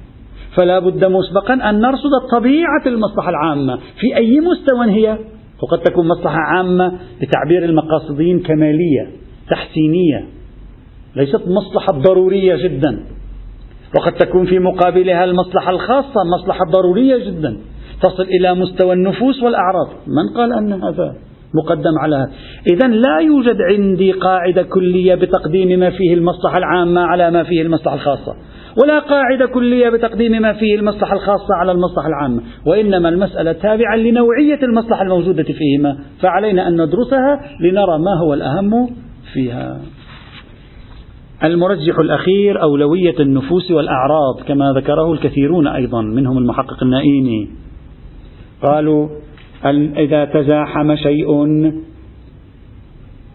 فلا 0.57 0.78
بد 0.78 1.04
مسبقا 1.04 1.70
أن 1.70 1.81
نرصد 1.81 2.11
طبيعة 2.33 2.83
المصلحة 2.87 3.31
العامة. 3.31 3.76
في 3.76 4.16
أي 4.16 4.40
مستوى 4.40 4.90
هي؟ 4.90 5.18
وقد 5.62 5.78
تكون 5.78 6.09
مصلحة 6.09 6.38
عامة 6.38 6.92
بتعبير 7.22 7.64
المقاصدين 7.64 8.40
كمالية 8.40 9.09
تحسينية. 9.50 10.26
ليست 11.16 11.42
مصلحة 11.46 11.92
ضرورية 11.92 12.57
جدا. 12.57 13.00
وقد 13.96 14.12
تكون 14.12 14.46
في 14.46 14.59
مقابلها 14.59 15.24
المصلحة 15.24 15.70
الخاصة 15.70 16.24
مصلحة 16.35 16.64
ضرورية 16.72 17.16
جدا. 17.27 17.57
تصل 18.03 18.22
إلى 18.22 18.55
مستوى 18.55 18.92
النفوس 18.92 19.42
والأعراض. 19.42 19.88
من 20.07 20.37
قال 20.37 20.53
أن 20.53 20.72
هذا 20.72 21.14
مقدم 21.55 21.98
على 22.03 22.16
هذا؟ 22.16 22.31
إذا 22.70 22.87
لا 22.87 23.18
يوجد 23.18 23.57
عندي 23.70 24.12
قاعدة 24.12 24.62
كلية 24.62 25.14
بتقديم 25.14 25.81
ما 25.81 25.90
فيه 25.90 26.14
المصلحة 26.14 26.59
العامة 26.59 27.01
على 27.01 27.31
ما 27.31 27.42
فيه 27.42 27.62
المصلحة 27.62 27.94
الخاصة. 27.94 28.35
ولا 28.83 28.98
قاعدة 28.98 29.46
كلية 29.46 29.88
بتقديم 29.88 30.42
ما 30.42 30.53
فيه 30.53 30.77
المصلحة 30.77 31.14
الخاصة 31.14 31.55
على 31.61 31.72
المصلحة 31.72 32.09
العامة. 32.09 32.40
وإنما 32.66 33.09
المسألة 33.09 33.53
تابعة 33.53 33.96
لنوعية 33.96 34.62
المصلحة 34.62 35.03
الموجودة 35.03 35.42
فيهما. 35.42 35.98
فعلينا 36.20 36.68
أن 36.68 36.72
ندرسها 36.72 37.40
لنرى 37.61 37.98
ما 37.98 38.20
هو 38.20 38.35
الأهم 38.35 38.90
فيها. 39.33 39.81
المرجح 41.44 41.98
الأخير 41.98 42.62
أولوية 42.62 43.20
النفوس 43.20 43.70
والأعراض 43.70 44.40
كما 44.48 44.72
ذكره 44.77 45.12
الكثيرون 45.12 45.66
أيضا 45.66 46.03
منهم 46.03 46.38
المحقق 46.38 46.83
النائيني. 46.83 47.48
قالوا 48.62 49.09
إذا 49.96 50.24
تزاحم 50.24 50.96
شيء 50.96 51.29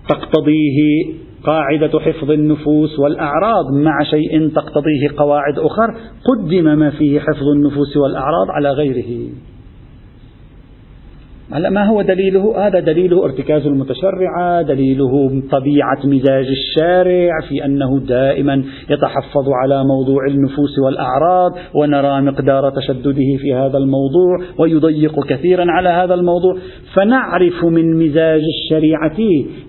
تقتضيه 0.09 1.13
قاعدة 1.43 1.99
حفظ 1.99 2.31
النفوس 2.31 2.99
والأعراض. 2.99 3.65
مع 3.73 4.03
شيء 4.03 4.49
تقتضيه 4.49 5.17
قواعد 5.17 5.59
أخر 5.59 5.95
قدم 6.25 6.63
ما 6.63 6.89
فيه 6.89 7.19
حفظ 7.19 7.47
النفوس 7.55 7.97
والأعراض 7.97 8.47
على 8.49 8.71
غيره. 8.71 9.29
هلا 11.51 11.69
ما 11.69 11.87
هو 11.87 12.01
دليله؟ 12.01 12.67
هذا 12.67 12.79
دليله 12.79 13.25
ارتكاز 13.25 13.65
المتشرعة، 13.67 14.61
دليله 14.61 15.41
طبيعة 15.51 15.99
مزاج 16.05 16.45
الشارع 16.45 17.31
في 17.49 17.65
أنه 17.65 17.99
دائما 17.99 18.63
يتحفظ 18.89 19.49
على 19.63 19.83
موضوع 19.83 20.25
النفوس 20.27 20.79
والأعراض، 20.85 21.51
ونرى 21.75 22.21
مقدار 22.21 22.69
تشدده 22.69 23.37
في 23.41 23.53
هذا 23.53 23.77
الموضوع، 23.77 24.37
ويضيق 24.57 25.25
كثيرا 25.25 25.65
على 25.71 25.89
هذا 25.89 26.13
الموضوع، 26.13 26.57
فنعرف 26.93 27.65
من 27.65 28.05
مزاج 28.05 28.41
الشريعة 28.41 29.17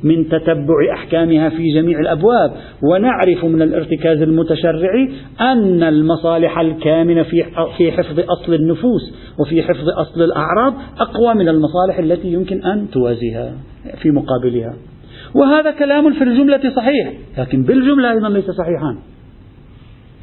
من 0.02 0.28
تتبع 0.28 0.92
أحكامها 0.94 1.48
في 1.48 1.74
جميع 1.74 2.00
الأبواب، 2.00 2.52
ونعرف 2.90 3.44
من 3.44 3.62
الارتكاز 3.62 4.22
المتشرعي 4.22 5.08
أن 5.40 5.82
المصالح 5.82 6.58
الكامنة 6.58 7.22
في 7.22 7.44
في 7.76 7.92
حفظ 7.92 8.20
أصل 8.20 8.54
النفوس 8.54 9.14
وفي 9.38 9.62
حفظ 9.62 9.88
أصل 9.88 10.22
الأعراض 10.22 10.74
أقوى 10.98 11.34
من 11.34 11.48
المصالح 11.64 11.98
التي 11.98 12.32
يمكن 12.32 12.64
أن 12.64 12.90
توازيها 12.90 13.52
في 14.02 14.10
مقابلها. 14.10 14.74
وهذا 15.34 15.70
كلام 15.70 16.12
في 16.12 16.24
الجملة 16.24 16.72
صحيح 16.76 17.12
لكن 17.38 17.62
بالجملة 17.62 18.10
أيضا 18.10 18.28
ليس 18.28 18.44
صحيحا. 18.44 18.96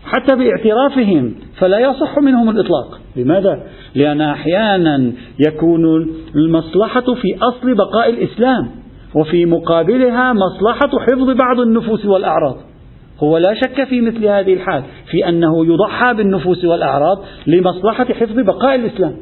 حتى 0.06 0.36
باعترافهم 0.36 1.36
فلا 1.58 1.80
يصح 1.80 2.18
منهم 2.20 2.50
الإطلاق. 2.50 3.00
لماذا؟ 3.16 3.64
لأن 3.96 4.22
أحيانا 4.22 5.12
يكون 5.48 6.10
المصلحة 6.36 7.14
في 7.22 7.38
أصل 7.42 7.76
بقاء 7.76 8.10
الإسلام 8.10 8.68
وفي 9.16 9.46
مقابلها 9.46 10.34
مصلحة 10.34 11.00
حفظ 11.00 11.30
بعض 11.30 11.60
النفوس 11.60 12.06
والأعراض. 12.06 12.58
هو 13.24 13.38
لا 13.38 13.54
شك 13.54 13.84
في 13.84 14.02
مثل 14.02 14.26
هذه 14.26 14.54
الحال 14.54 14.84
في 15.12 15.30
أنه 15.30 15.66
يضحى 15.66 16.14
بالنفوس 16.14 16.66
والأعراض 16.66 17.24
لمصلحة 17.48 18.06
حفظ 18.06 18.40
بقاء 18.40 18.76
الإسلام. 18.76 19.16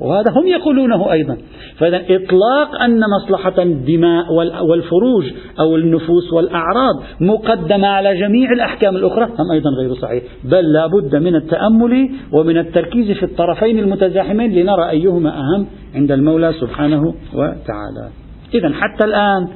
وهذا 0.00 0.32
هم 0.36 0.46
يقولونه 0.46 1.12
أيضا. 1.12 1.36
فإذا 1.78 1.96
إطلاق 1.96 2.82
أن 2.82 3.00
مصلحة 3.16 3.62
الدماء 3.62 4.32
والفروج 4.62 5.24
أو 5.60 5.76
النفوس 5.76 6.32
والأعراض 6.32 7.02
مقدمة 7.20 7.86
على 7.86 8.20
جميع 8.20 8.52
الأحكام 8.52 8.96
الأخرى 8.96 9.24
هم 9.24 9.50
أيضا 9.52 9.70
غير 9.80 9.94
صحيح. 9.94 10.22
بل 10.44 10.72
لا 10.72 10.86
بد 10.86 11.16
من 11.16 11.34
التأمل 11.34 12.10
ومن 12.32 12.58
التركيز 12.58 13.10
في 13.16 13.22
الطرفين 13.22 13.78
المتزاحمين 13.78 14.54
لنرى 14.54 14.90
أيهما 14.90 15.30
أهم 15.30 15.66
عند 15.94 16.12
المولى 16.12 16.52
سبحانه 16.60 17.14
وتعالى. 17.34 18.08
إذا 18.54 18.72
حتى 18.72 19.04
الآن 19.04 19.48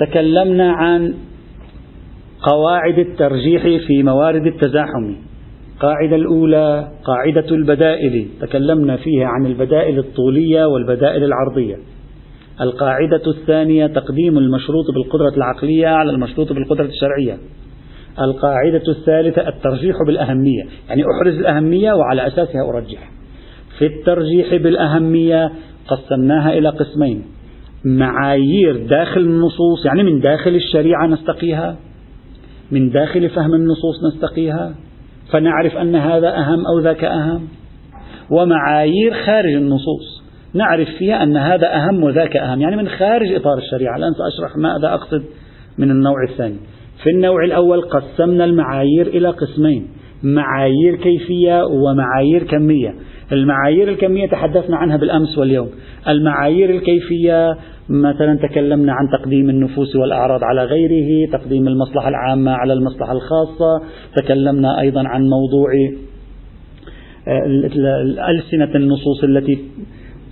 تكلمنا 0.00 0.72
عن 0.72 1.14
قواعد 2.42 2.98
الترجيح 2.98 3.62
في 3.86 4.02
موارد 4.02 4.46
التزاحم. 4.46 5.27
القاعدة 5.78 6.16
الأولى 6.16 6.88
قاعدة 7.04 7.54
البدائل. 7.54 8.28
تكلمنا 8.40 8.96
فيها 8.96 9.26
عن 9.26 9.46
البدائل 9.46 9.98
الطولية 9.98 10.64
والبدائل 10.64 11.24
العرضية. 11.24 11.76
القاعدة 12.60 13.22
الثانية 13.26 13.86
تقديم 13.86 14.38
المشروط 14.38 14.84
بالقدرة 14.94 15.36
العقلية 15.36 15.86
على 15.86 16.10
المشروط 16.10 16.52
بالقدرة 16.52 16.84
الشرعية. 16.84 17.38
القاعدة 18.20 18.82
الثالثة 18.88 19.48
الترجيح 19.48 19.96
بالأهمية. 20.06 20.62
يعني 20.88 21.02
أحرز 21.02 21.34
الأهمية 21.34 21.92
وعلى 21.92 22.26
أساسها 22.26 22.62
أرجح. 22.68 23.10
في 23.78 23.86
الترجيح 23.86 24.54
بالأهمية 24.54 25.52
قسمناها 25.88 26.58
إلى 26.58 26.68
قسمين. 26.68 27.22
معايير 27.84 28.86
داخل 28.86 29.20
النصوص 29.20 29.86
يعني 29.86 30.02
من 30.02 30.20
داخل 30.20 30.54
الشريعة 30.54 31.06
نستقيها. 31.06 31.76
من 32.70 32.90
داخل 32.90 33.28
فهم 33.28 33.54
النصوص 33.54 34.04
نستقيها. 34.14 34.74
فنعرف 35.32 35.76
أن 35.76 35.96
هذا 35.96 36.28
أهم 36.28 36.66
أو 36.66 36.78
ذاك 36.78 37.04
أهم. 37.04 37.48
ومعايير 38.30 39.14
خارج 39.26 39.54
النصوص. 39.54 40.22
نعرف 40.54 40.88
فيها 40.98 41.22
أن 41.22 41.36
هذا 41.36 41.76
أهم 41.76 42.02
وذاك 42.02 42.36
أهم. 42.36 42.60
يعني 42.60 42.76
من 42.76 42.88
خارج 42.88 43.32
إطار 43.32 43.58
الشريعة. 43.58 43.96
الآن 43.96 44.12
سأشرح 44.12 44.56
ماذا 44.56 44.94
أقصد 44.94 45.22
من 45.78 45.90
النوع 45.90 46.24
الثاني. 46.30 46.56
في 47.02 47.10
النوع 47.10 47.44
الأول 47.44 47.80
قسمنا 47.80 48.44
المعايير 48.44 49.06
إلى 49.06 49.28
قسمين. 49.28 49.88
معايير 50.22 50.96
كيفية 50.96 51.64
ومعايير 51.64 52.42
كمية. 52.44 52.94
المعايير 53.32 53.88
الكمية 53.88 54.26
تحدثنا 54.26 54.76
عنها 54.76 54.96
بالأمس 54.96 55.38
واليوم 55.38 55.68
المعايير 56.08 56.70
الكيفية 56.70 57.56
مثلا 57.88 58.38
تكلمنا 58.48 58.92
عن 58.92 59.08
تقديم 59.08 59.50
النفوس 59.50 59.96
والأعراض 59.96 60.44
على 60.44 60.64
غيره 60.64 61.30
تقديم 61.32 61.68
المصلحة 61.68 62.08
العامة 62.08 62.50
على 62.50 62.72
المصلحة 62.72 63.12
الخاصة 63.12 63.82
تكلمنا 64.16 64.80
أيضا 64.80 65.08
عن 65.08 65.22
موضوع 65.22 65.70
آه، 67.28 67.46
ألسنة 68.30 68.74
النصوص 68.74 69.24
التي 69.24 69.58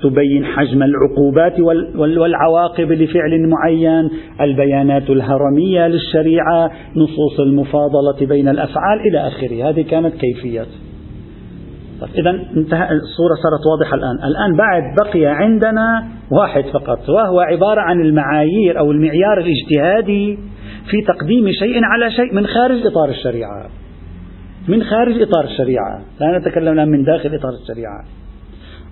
تبين 0.03 0.45
حجم 0.45 0.83
العقوبات 0.83 1.61
والعواقب 1.97 2.93
لفعل 2.93 3.49
معين، 3.49 4.11
البيانات 4.41 5.11
الهرمية 5.11 5.89
للشريعة، 5.89 6.71
نصوص 6.97 7.41
المفاضلة 7.41 8.27
بين 8.29 8.49
الأفعال 8.49 9.01
إلى 9.01 9.29
آخره، 9.29 9.69
هذه 9.69 9.83
كانت 9.83 10.15
كيفيات. 10.15 10.86
طيب 12.01 12.11
إذا 12.15 12.31
انتهى 12.31 12.89
الصورة 12.93 13.35
صارت 13.43 13.67
واضحة 13.67 13.97
الآن، 13.97 14.17
الآن 14.25 14.57
بعد 14.57 14.83
بقي 15.03 15.27
عندنا 15.27 16.07
واحد 16.31 16.65
فقط 16.65 17.09
وهو 17.09 17.41
عبارة 17.41 17.81
عن 17.81 18.01
المعايير 18.01 18.79
أو 18.79 18.91
المعيار 18.91 19.39
الاجتهادي 19.39 20.39
في 20.91 21.03
تقديم 21.03 21.53
شيء 21.53 21.85
على 21.85 22.11
شيء 22.11 22.35
من 22.35 22.47
خارج 22.47 22.87
إطار 22.87 23.09
الشريعة. 23.09 23.67
من 24.69 24.83
خارج 24.83 25.23
إطار 25.23 25.45
الشريعة، 25.45 26.03
لا 26.21 26.39
نتكلم 26.39 26.73
الآن 26.73 26.89
من 26.89 27.05
داخل 27.05 27.35
إطار 27.35 27.53
الشريعة. 27.63 28.05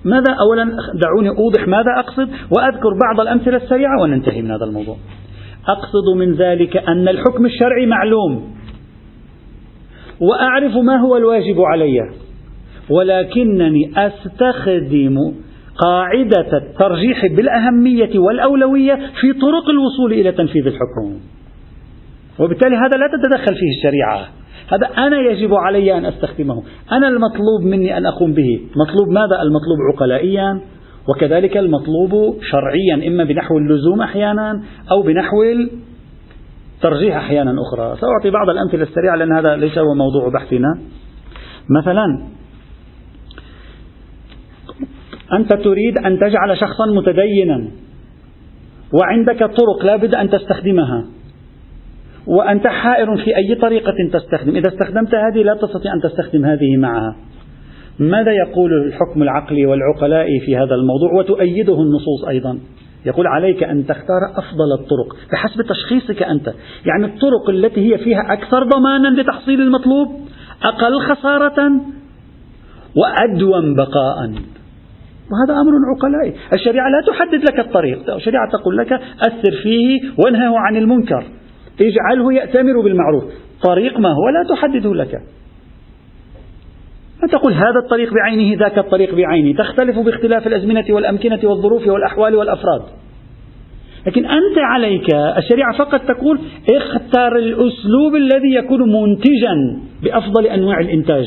ماذا 0.05 0.37
أولا 0.40 0.64
دعوني 0.95 1.29
أوضح 1.29 1.69
ماذا 1.69 1.93
أقصد 1.99 2.29
وأذكر 2.57 2.90
بعض 3.07 3.21
الأمثلة 3.21 3.57
السريعة 3.57 4.03
وننتهي 4.03 4.43
من 4.43 4.51
هذا 4.51 4.64
الموضوع. 4.64 4.97
أقصد 5.69 6.19
من 6.19 6.35
ذلك 6.35 6.77
أن 6.77 7.09
الحكم 7.09 7.47
الشرعي 7.47 7.87
معلوم 7.87 8.55
وأعرف 10.21 10.77
ما 10.77 10.97
هو 10.97 11.17
الواجب 11.17 11.61
علي 11.61 12.24
ولكنني 12.90 13.92
أستخدم 13.97 15.16
قاعدة 15.79 16.59
الترجيح 16.59 17.27
بالأهمية 17.37 18.18
والأولوية 18.18 18.94
في 18.94 19.33
طرق 19.33 19.70
الوصول 19.70 20.12
إلى 20.12 20.33
تنفيذ 20.33 20.66
الحكم. 20.66 21.18
وبالتالي 22.38 22.77
هذا 22.77 22.97
لا 22.97 23.09
تتدخل 23.12 23.55
فيه 23.55 23.70
الشريعة. 23.79 24.29
هذا 24.73 25.07
أنا 25.07 25.20
يجب 25.20 25.55
علي 25.55 25.99
أن 25.99 26.05
أستخدمه. 26.05 26.62
أنا 26.92 27.09
المطلوب 27.09 27.61
مني 27.62 27.97
أن 27.97 28.07
أقوم 28.07 28.33
به. 28.33 28.61
مطلوب 28.77 29.09
ماذا؟ 29.09 29.42
المطلوب 29.42 29.79
عقلائيا 29.92 30.61
وكذلك 31.09 31.57
المطلوب 31.57 32.37
شرعيا 32.42 33.09
إما 33.09 33.25
بنحو 33.25 33.59
اللزوم 33.59 34.03
أحيانا 34.03 34.62
أو 34.90 35.03
بنحو 35.03 35.42
الترجيح 36.77 37.16
أحيانا 37.16 37.55
أخرى. 37.61 37.97
سأعطي 38.01 38.31
بعض 38.31 38.51
الأمثلة 38.51 38.83
السريعة 38.83 39.16
لأن 39.16 39.33
هذا 39.33 39.57
ليس 39.57 39.79
هو 39.79 39.94
موضوع 39.94 40.29
بحثنا. 40.29 40.79
مثلا 41.81 42.27
أنت 45.37 45.53
تريد 45.53 45.99
أن 45.99 46.18
تجعل 46.18 46.59
شخصا 46.61 46.87
متدينا. 46.87 47.68
وعندك 48.92 49.38
طرق 49.38 49.85
لا 49.85 49.97
بد 49.97 50.14
أن 50.14 50.31
تستخدمها. 50.31 51.05
وأنت 52.27 52.66
حائر 52.66 53.16
في 53.16 53.37
أي 53.37 53.55
طريقة 53.55 53.94
تستخدم. 54.12 54.57
إذا 54.57 54.68
استخدمت 54.68 55.14
هذه 55.14 55.42
لا 55.42 55.55
تستطيع 55.55 55.94
أن 55.94 56.01
تستخدم 56.01 56.44
هذه 56.44 56.77
معها. 56.77 57.16
ماذا 57.99 58.33
يقول 58.33 58.70
الحكم 58.87 59.23
العقلي 59.23 59.66
والعقلاء 59.66 60.27
في 60.47 60.57
هذا 60.57 60.75
الموضوع؟ 60.75 61.12
وتؤيده 61.18 61.83
النصوص 61.83 62.25
أيضا. 62.29 62.59
يقول 63.07 63.27
عليك 63.27 63.62
أن 63.62 63.87
تختار 63.87 64.20
أفضل 64.37 64.73
الطرق 64.81 65.33
بحسب 65.33 65.62
تشخيصك 65.62 66.23
أنت. 66.23 66.53
يعني 66.87 67.05
الطرق 67.05 67.51
التي 67.51 67.92
هي 67.92 67.99
فيها 67.99 68.33
أكثر 68.33 68.62
ضمانا 68.62 69.20
لتحصيل 69.20 69.61
المطلوب 69.61 70.09
أقل 70.62 71.01
خسارة 71.01 71.70
وأدوم 72.97 73.75
بقاء. 73.75 74.33
وهذا 75.33 75.61
أمر 75.61 75.73
عقلائي. 75.97 76.35
الشريعة 76.55 76.89
لا 76.89 77.01
تحدد 77.07 77.43
لك 77.51 77.59
الطريق. 77.59 78.15
الشريعة 78.15 78.51
تقول 78.53 78.77
لك 78.77 78.93
أثر 79.27 79.53
فيه 79.63 80.01
وانهه 80.25 80.59
عن 80.59 80.77
المنكر. 80.77 81.25
اجعله 81.81 82.33
يأتمر 82.33 82.81
بالمعروف. 82.81 83.25
طريق 83.63 83.99
ما 83.99 84.09
هو 84.09 84.29
لا 84.29 84.55
تحدده 84.55 84.95
لك. 84.95 85.15
لا 87.23 87.29
تقول 87.29 87.53
هذا 87.53 87.79
الطريق 87.85 88.15
بعينه 88.15 88.59
ذاك 88.59 88.79
الطريق 88.79 89.15
بعينه 89.15 89.59
تختلف 89.59 89.99
باختلاف 89.99 90.47
الأزمنة 90.47 90.85
والأمكنة 90.91 91.41
والظروف 91.45 91.87
والأحوال 91.87 92.35
والأفراد. 92.35 92.83
لكن 94.07 94.25
أنت 94.25 94.59
عليك 94.59 95.15
الشريعة 95.15 95.79
فقط 95.79 96.01
تقول 96.01 96.39
اختر 96.71 97.37
الأسلوب 97.37 98.15
الذي 98.17 98.55
يكون 98.55 98.93
منتجا 98.93 99.81
بأفضل 100.03 100.47
أنواع 100.47 100.81
الإنتاج. 100.81 101.25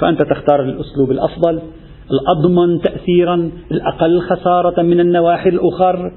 فأنت 0.00 0.22
تختار 0.22 0.62
الأسلوب 0.62 1.10
الأفضل 1.10 1.62
الأضمن 2.10 2.80
تأثيرا 2.80 3.50
الأقل 3.72 4.20
خسارة 4.20 4.82
من 4.82 5.00
النواحي 5.00 5.48
الأخر 5.48 6.12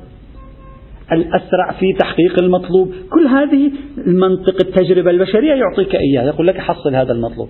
الأسرع 1.12 1.72
في 1.80 1.94
تحقيق 2.00 2.44
المطلوب. 2.44 2.94
كل 3.10 3.28
هذه 3.28 3.72
المنطق 4.08 4.56
التجربة 4.66 5.12
البشرية 5.12 5.54
يعطيك 5.54 5.96
إياه 5.96 6.24
يقول 6.24 6.48
لك 6.48 6.58
حصل 6.58 6.96
هذا 6.96 7.12
المطلوب. 7.12 7.50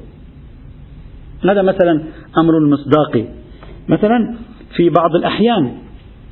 هذا 1.43 1.62
مثلا 1.62 2.04
أمر 2.38 2.60
مصداقي؟ 2.71 3.25
مثلا 3.89 4.36
في 4.75 4.89
بعض 4.89 5.15
الأحيان 5.15 5.71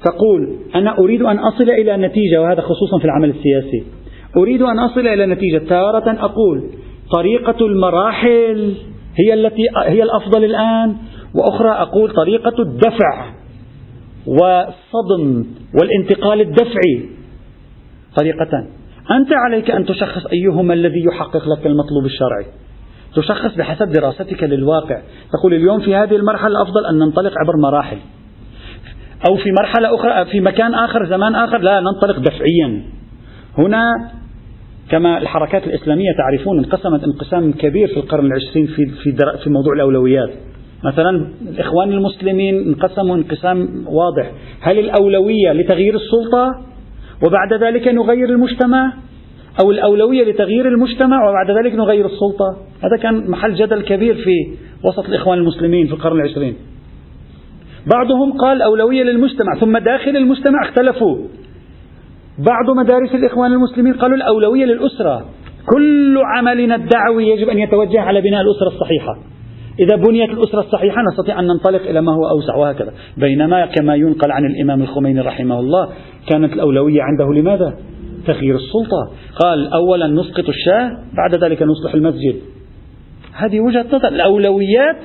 تقول 0.05 0.57
أنا 0.75 0.97
أريد 0.97 1.21
أن 1.21 1.39
أصل 1.39 1.69
إلى 1.69 1.97
نتيجة 1.97 2.41
وهذا 2.41 2.61
خصوصا 2.61 2.99
في 2.99 3.05
العمل 3.05 3.29
السياسي. 3.29 3.83
أريد 4.37 4.61
أن 4.61 4.79
أصل 4.79 5.07
إلى 5.07 5.25
نتيجة. 5.25 5.57
تارة 5.57 6.25
أقول 6.25 6.63
طريقة 7.11 7.65
المراحل 7.65 8.73
هي 9.15 9.33
التي 9.33 9.61
هي 9.85 10.03
الأفضل 10.03 10.43
الآن. 10.43 10.95
وأخرى 11.33 11.69
أقول 11.69 12.13
طريقة 12.13 12.61
الدفع 12.61 13.33
والصدم 14.27 15.45
والانتقال 15.79 16.41
الدفعي. 16.41 17.09
طريقتان. 18.17 18.69
أنت 19.11 19.29
عليك 19.33 19.71
أن 19.71 19.85
تشخص 19.85 20.25
أيهما 20.25 20.73
الذي 20.73 21.03
يحقق 21.13 21.43
لك 21.49 21.65
المطلوب 21.65 22.05
الشرعي. 22.05 22.45
تشخص 23.15 23.55
بحسب 23.55 23.91
دراستك 23.91 24.43
للواقع. 24.43 25.01
تقول 25.33 25.53
اليوم 25.53 25.79
في 25.79 25.95
هذه 25.95 26.15
المرحلة 26.15 26.47
الأفضل 26.47 26.85
أن 26.85 26.99
ننطلق 26.99 27.31
عبر 27.39 27.57
مراحل. 27.57 27.97
أو 29.29 29.35
في 29.35 29.51
مرحلة 29.51 29.95
أخرى 29.95 30.31
في 30.31 30.41
مكان 30.41 30.73
آخر 30.73 31.05
زمان 31.05 31.35
آخر 31.35 31.57
لا 31.57 31.79
ننطلق 31.79 32.19
دفعيا. 32.19 32.83
هنا 33.57 34.11
كما 34.89 35.17
الحركات 35.17 35.67
الإسلامية 35.67 36.11
تعرفون 36.17 36.57
انقسمت 36.57 37.03
انقسام 37.03 37.51
كبير 37.51 37.87
في 37.87 37.97
القرن 37.97 38.25
العشرين 38.25 38.65
في, 38.67 38.85
في, 38.85 39.17
في 39.43 39.49
موضوع 39.49 39.73
الأولويات. 39.73 40.29
مثلا 40.83 41.27
الإخوان 41.41 41.91
المسلمين 41.91 42.67
انقسموا 42.67 43.15
انقسام 43.15 43.85
واضح. 43.87 44.31
هل 44.61 44.79
الأولوية 44.79 45.51
لتغيير 45.53 45.95
السلطة 45.95 46.51
وبعد 47.27 47.53
ذلك 47.63 47.87
نغير 47.87 48.29
المجتمع؟ 48.29 48.93
أو 49.63 49.71
الأولوية 49.71 50.23
لتغيير 50.23 50.67
المجتمع 50.67 51.29
وبعد 51.29 51.51
ذلك 51.51 51.75
نغير 51.75 52.05
السلطة؟ 52.05 52.57
هذا 52.83 52.97
كان 53.01 53.31
محل 53.31 53.53
جدل 53.53 53.81
كبير 53.81 54.15
في 54.15 54.57
وسط 54.83 55.05
الإخوان 55.05 55.37
المسلمين 55.37 55.87
في 55.87 55.93
القرن 55.93 56.19
العشرين. 56.19 56.55
بعضهم 57.93 58.37
قال 58.37 58.61
أولوية 58.61 59.03
للمجتمع 59.03 59.55
ثم 59.59 59.77
داخل 59.77 60.17
المجتمع 60.17 60.59
اختلفوا. 60.65 61.17
بعض 62.37 62.77
مدارس 62.77 63.15
الإخوان 63.15 63.53
المسلمين 63.53 63.93
قالوا 63.93 64.17
الأولوية 64.17 64.65
للأسرة. 64.65 65.25
كل 65.65 66.17
عملنا 66.37 66.75
الدعوي 66.75 67.27
يجب 67.27 67.49
أن 67.49 67.59
يتوجه 67.59 68.01
على 68.01 68.21
بناء 68.21 68.41
الأسرة 68.41 68.67
الصحيحة. 68.67 69.38
إذا 69.79 69.95
بنيت 69.95 70.29
الأسرة 70.29 70.59
الصحيحة 70.59 71.01
نستطيع 71.11 71.39
أن 71.39 71.47
ننطلق 71.47 71.81
إلى 71.81 72.01
ما 72.01 72.13
هو 72.13 72.29
أوسع 72.29 72.55
وهكذا. 72.55 72.93
بينما 73.17 73.65
كما 73.65 73.95
ينقل 73.95 74.31
عن 74.31 74.45
الإمام 74.45 74.81
الخميني 74.81 75.21
رحمه 75.21 75.59
الله 75.59 75.89
كانت 76.27 76.53
الأولوية 76.53 77.01
عنده 77.01 77.33
لماذا؟ 77.33 77.73
تغيير 78.27 78.55
السلطة. 78.55 79.11
قال 79.43 79.73
أولا 79.73 80.07
نسقط 80.07 80.49
الشاه 80.49 80.91
بعد 81.17 81.43
ذلك 81.43 81.63
نصلح 81.63 81.93
المسجد. 81.93 82.35
هذه 83.33 83.59
وجهة 83.59 83.85
نظر. 83.93 84.07
الأولويات 84.07 84.95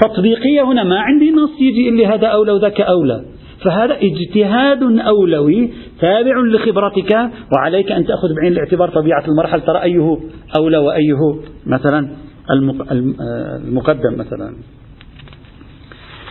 تطبيقية 0.00 0.62
هنا. 0.62 0.84
ما 0.84 1.00
عندي 1.00 1.30
نص 1.30 1.60
يجي 1.60 1.90
لي 1.90 2.06
هذا 2.06 2.26
أولى 2.26 2.52
وذاك 2.52 2.80
أولى. 2.80 3.24
فهذا 3.64 3.96
اجتهاد 4.02 4.82
أولوي 4.82 5.70
تابع 6.00 6.34
لخبرتك 6.54 7.30
وعليك 7.56 7.92
أن 7.92 8.06
تأخذ 8.06 8.28
بعين 8.40 8.52
الاعتبار 8.52 8.88
طبيعة 8.88 9.24
المرحلة. 9.28 9.62
ترى 9.62 9.82
أيه 9.82 10.18
أولى 10.56 10.78
وأيه؟ 10.78 11.40
مثلا 11.66 12.08
المقدم 12.50 14.18
مثلا. 14.18 14.54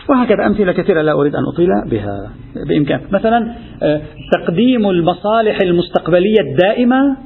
وهكذا 0.08 0.46
أمثلة 0.46 0.72
كثيرة 0.72 1.02
لا 1.02 1.12
أريد 1.12 1.34
أن 1.34 1.42
أطيل 1.54 1.68
بها 1.90 2.32
بإمكان 2.68 3.00
مثلا 3.10 3.54
آه، 3.82 4.00
تقديم 4.32 4.90
المصالح 4.90 5.58
المستقبلية 5.62 6.40
الدائمة 6.40 7.16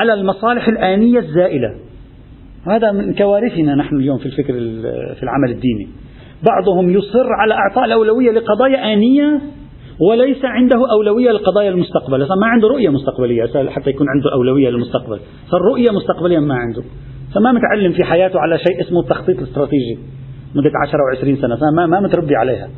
على 0.00 0.14
المصالح 0.14 0.68
الآنية 0.68 1.18
الزائلة. 1.18 1.74
هذا 2.66 2.92
من 2.92 3.14
كوارثنا 3.14 3.74
نحن 3.74 3.96
اليوم 3.96 4.18
في 4.18 4.26
الفكر 4.26 4.52
في 5.14 5.22
العمل 5.22 5.50
الديني. 5.50 5.88
بعضهم 6.46 6.90
يصر 6.90 7.26
على 7.40 7.54
إعطاء 7.54 7.84
الأولوية 7.84 8.30
لقضايا 8.30 8.92
آنية 8.92 9.40
وليس 10.10 10.44
عنده 10.44 10.90
أولوية 10.92 11.30
لقضايا 11.30 11.70
المستقبل. 11.70 12.18
ما 12.18 12.46
عنده 12.46 12.68
رؤية 12.68 12.88
مستقبلية 12.88 13.70
حتى 13.70 13.90
يكون 13.90 14.06
عنده 14.08 14.32
أولوية 14.32 14.70
للمستقبل. 14.70 15.20
فالرؤية 15.52 15.90
مستقبليا 15.90 16.40
ما 16.40 16.54
عنده. 16.54 16.82
فما 17.34 17.52
متعلم 17.52 17.92
في 17.92 18.04
حياته 18.04 18.40
على 18.40 18.58
شيء 18.58 18.80
اسمه 18.80 19.00
التخطيط 19.00 19.38
الاستراتيجي 19.38 19.98
مدة 20.54 20.70
10 20.88 20.98
أو 20.98 21.18
20 21.18 21.36
سنة 21.36 21.56
فما 21.56 21.86
ما 21.86 22.00
متربي 22.00 22.36
عليها. 22.36 22.68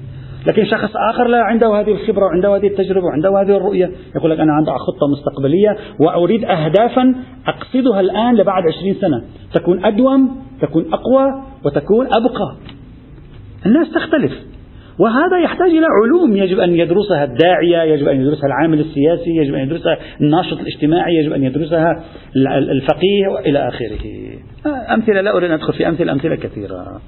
لكن 0.46 0.64
شخص 0.64 0.90
آخر 1.10 1.28
لا 1.28 1.42
عنده 1.42 1.80
هذه 1.80 1.92
الخبرة 1.92 2.24
وعنده 2.24 2.56
هذه 2.56 2.66
التجربة 2.66 3.06
وعنده 3.06 3.28
هذه 3.28 3.56
الرؤية 3.56 3.90
يقول 4.16 4.30
لك 4.30 4.40
أنا 4.40 4.52
عندي 4.52 4.70
خطة 4.70 5.06
مستقبلية 5.12 5.76
وأريد 6.00 6.44
أهدافا 6.44 7.14
أقصدها 7.46 8.00
الآن 8.00 8.34
لبعد 8.34 8.62
20 8.78 8.94
سنة. 8.94 9.22
تكون 9.54 9.84
أدوم 9.84 10.40
تكون 10.60 10.84
أقوى 10.92 11.42
وتكون 11.64 12.06
أبقى. 12.06 12.56
الناس 13.66 13.90
تختلف. 13.90 14.32
وهذا 14.98 15.38
يحتاج 15.44 15.70
إلى 15.70 15.86
علوم. 16.02 16.36
يجب 16.36 16.58
أن 16.58 16.74
يدرسها 16.74 17.24
الداعية 17.24 17.92
يجب 17.92 18.08
أن 18.08 18.20
يدرسها 18.20 18.46
العامل 18.46 18.80
السياسي 18.80 19.30
يجب 19.36 19.54
أن 19.54 19.60
يدرسها 19.60 19.98
الناشط 20.20 20.58
الاجتماعي 20.60 21.14
يجب 21.14 21.32
أن 21.32 21.44
يدرسها 21.44 22.04
الفقيه 22.46 23.28
وإلى 23.34 23.68
آخره. 23.68 24.04
أمثلة 24.94 25.20
لا 25.20 25.36
أريد 25.36 25.50
أن 25.50 25.54
أدخل 25.54 25.72
في 25.72 25.88
أمثلة 25.88 26.12
أمثلة 26.12 26.36
كثيرة. 26.36 27.00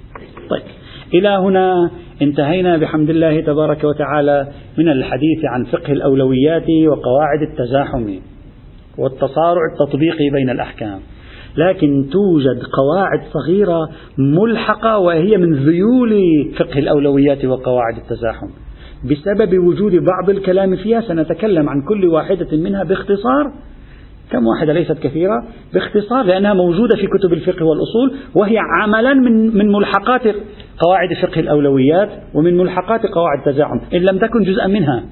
طيب 0.50 0.62
إلى 1.14 1.28
هنا 1.28 1.90
انتهينا 2.22 2.76
بحمد 2.76 3.10
الله 3.10 3.40
تبارك 3.40 3.84
وتعالى 3.84 4.48
من 4.78 4.88
الحديث 4.88 5.44
عن 5.44 5.64
فقه 5.64 5.92
الأولويات 5.92 6.66
وقواعد 6.88 7.42
التزاحم 7.42 8.14
والتصارع 8.98 9.60
التطبيقي 9.72 10.30
بين 10.32 10.50
الأحكام. 10.50 11.00
لكن 11.56 12.06
توجد 12.12 12.62
قواعد 12.62 13.20
صغيرة 13.32 13.88
ملحقة 14.18 14.98
وهي 14.98 15.36
من 15.36 15.54
ذيول 15.54 16.20
فقه 16.58 16.78
الأولويات 16.78 17.44
وقواعد 17.44 17.96
التزاحم. 17.96 18.48
بسبب 19.04 19.58
وجود 19.58 19.92
بعض 19.92 20.30
الكلام 20.30 20.76
فيها 20.76 21.00
سنتكلم 21.00 21.68
عن 21.68 21.82
كل 21.88 22.06
واحدة 22.06 22.56
منها 22.56 22.84
باختصار 22.84 23.52
كم 24.30 24.46
واحدة 24.46 24.72
ليست 24.72 24.98
كثيرة 24.98 25.44
باختصار 25.74 26.22
لأنها 26.22 26.54
موجودة 26.54 26.96
في 26.96 27.06
كتب 27.06 27.32
الفقه 27.32 27.64
والأصول 27.64 28.14
وهي 28.34 28.58
عملا 28.58 29.14
من 29.14 29.56
من 29.58 29.72
ملحقات 29.72 30.22
قواعد 30.78 31.14
فقه 31.22 31.40
الأولويات 31.40 32.08
ومن 32.34 32.56
ملحقات 32.56 33.06
قواعد 33.06 33.38
التزاحم. 33.46 33.80
إن 33.94 34.00
لم 34.00 34.18
تكن 34.18 34.42
جزءا 34.42 34.66
منها 34.66 35.04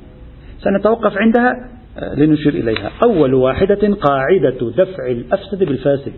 سنتوقف 0.58 1.18
عندها 1.18 1.52
آه، 1.98 2.14
لنشير 2.14 2.54
إليها. 2.54 2.90
أول 3.06 3.34
واحدة 3.34 3.94
قاعدة 3.94 4.70
دفع 4.76 5.06
الأفسد 5.10 5.64
بالفاسد. 5.64 6.12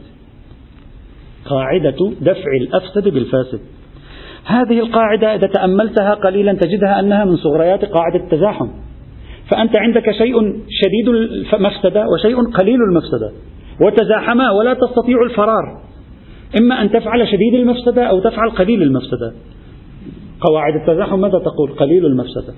قاعدة 1.51 2.13
دفع 2.21 2.51
الأفسد 2.61 3.09
بالفاسد. 3.09 3.61
هذه 4.45 4.79
القاعدة 4.81 5.35
إذا 5.35 5.47
تأملتها 5.47 6.15
قليلا 6.15 6.53
تجدها 6.53 7.01
أنها 7.01 7.25
من 7.25 7.37
صغريات 7.37 7.85
قاعدة 7.85 8.25
التزاحم. 8.25 8.69
فأنت 9.51 9.77
عندك 9.77 10.11
شيء 10.11 10.35
شديد 10.69 11.09
المفسدة 11.09 12.05
وشيء 12.09 12.51
قليل 12.51 12.79
المفسدة. 12.91 13.33
وتزاحما 13.81 14.51
ولا 14.51 14.75
تستطيع 14.75 15.23
الفرار. 15.23 15.81
إما 16.61 16.83
أن 16.83 16.91
تفعل 16.91 17.29
شديد 17.29 17.55
المفسدة 17.55 18.03
أو 18.03 18.21
تفعل 18.21 18.51
قليل 18.51 18.83
المفسدة. 18.83 19.33
قواعد 20.41 20.75
التزاحم 20.75 21.21
ماذا 21.21 21.39
تقول؟ 21.39 21.71
قليل 21.71 22.07
المفسدة. 22.07 22.55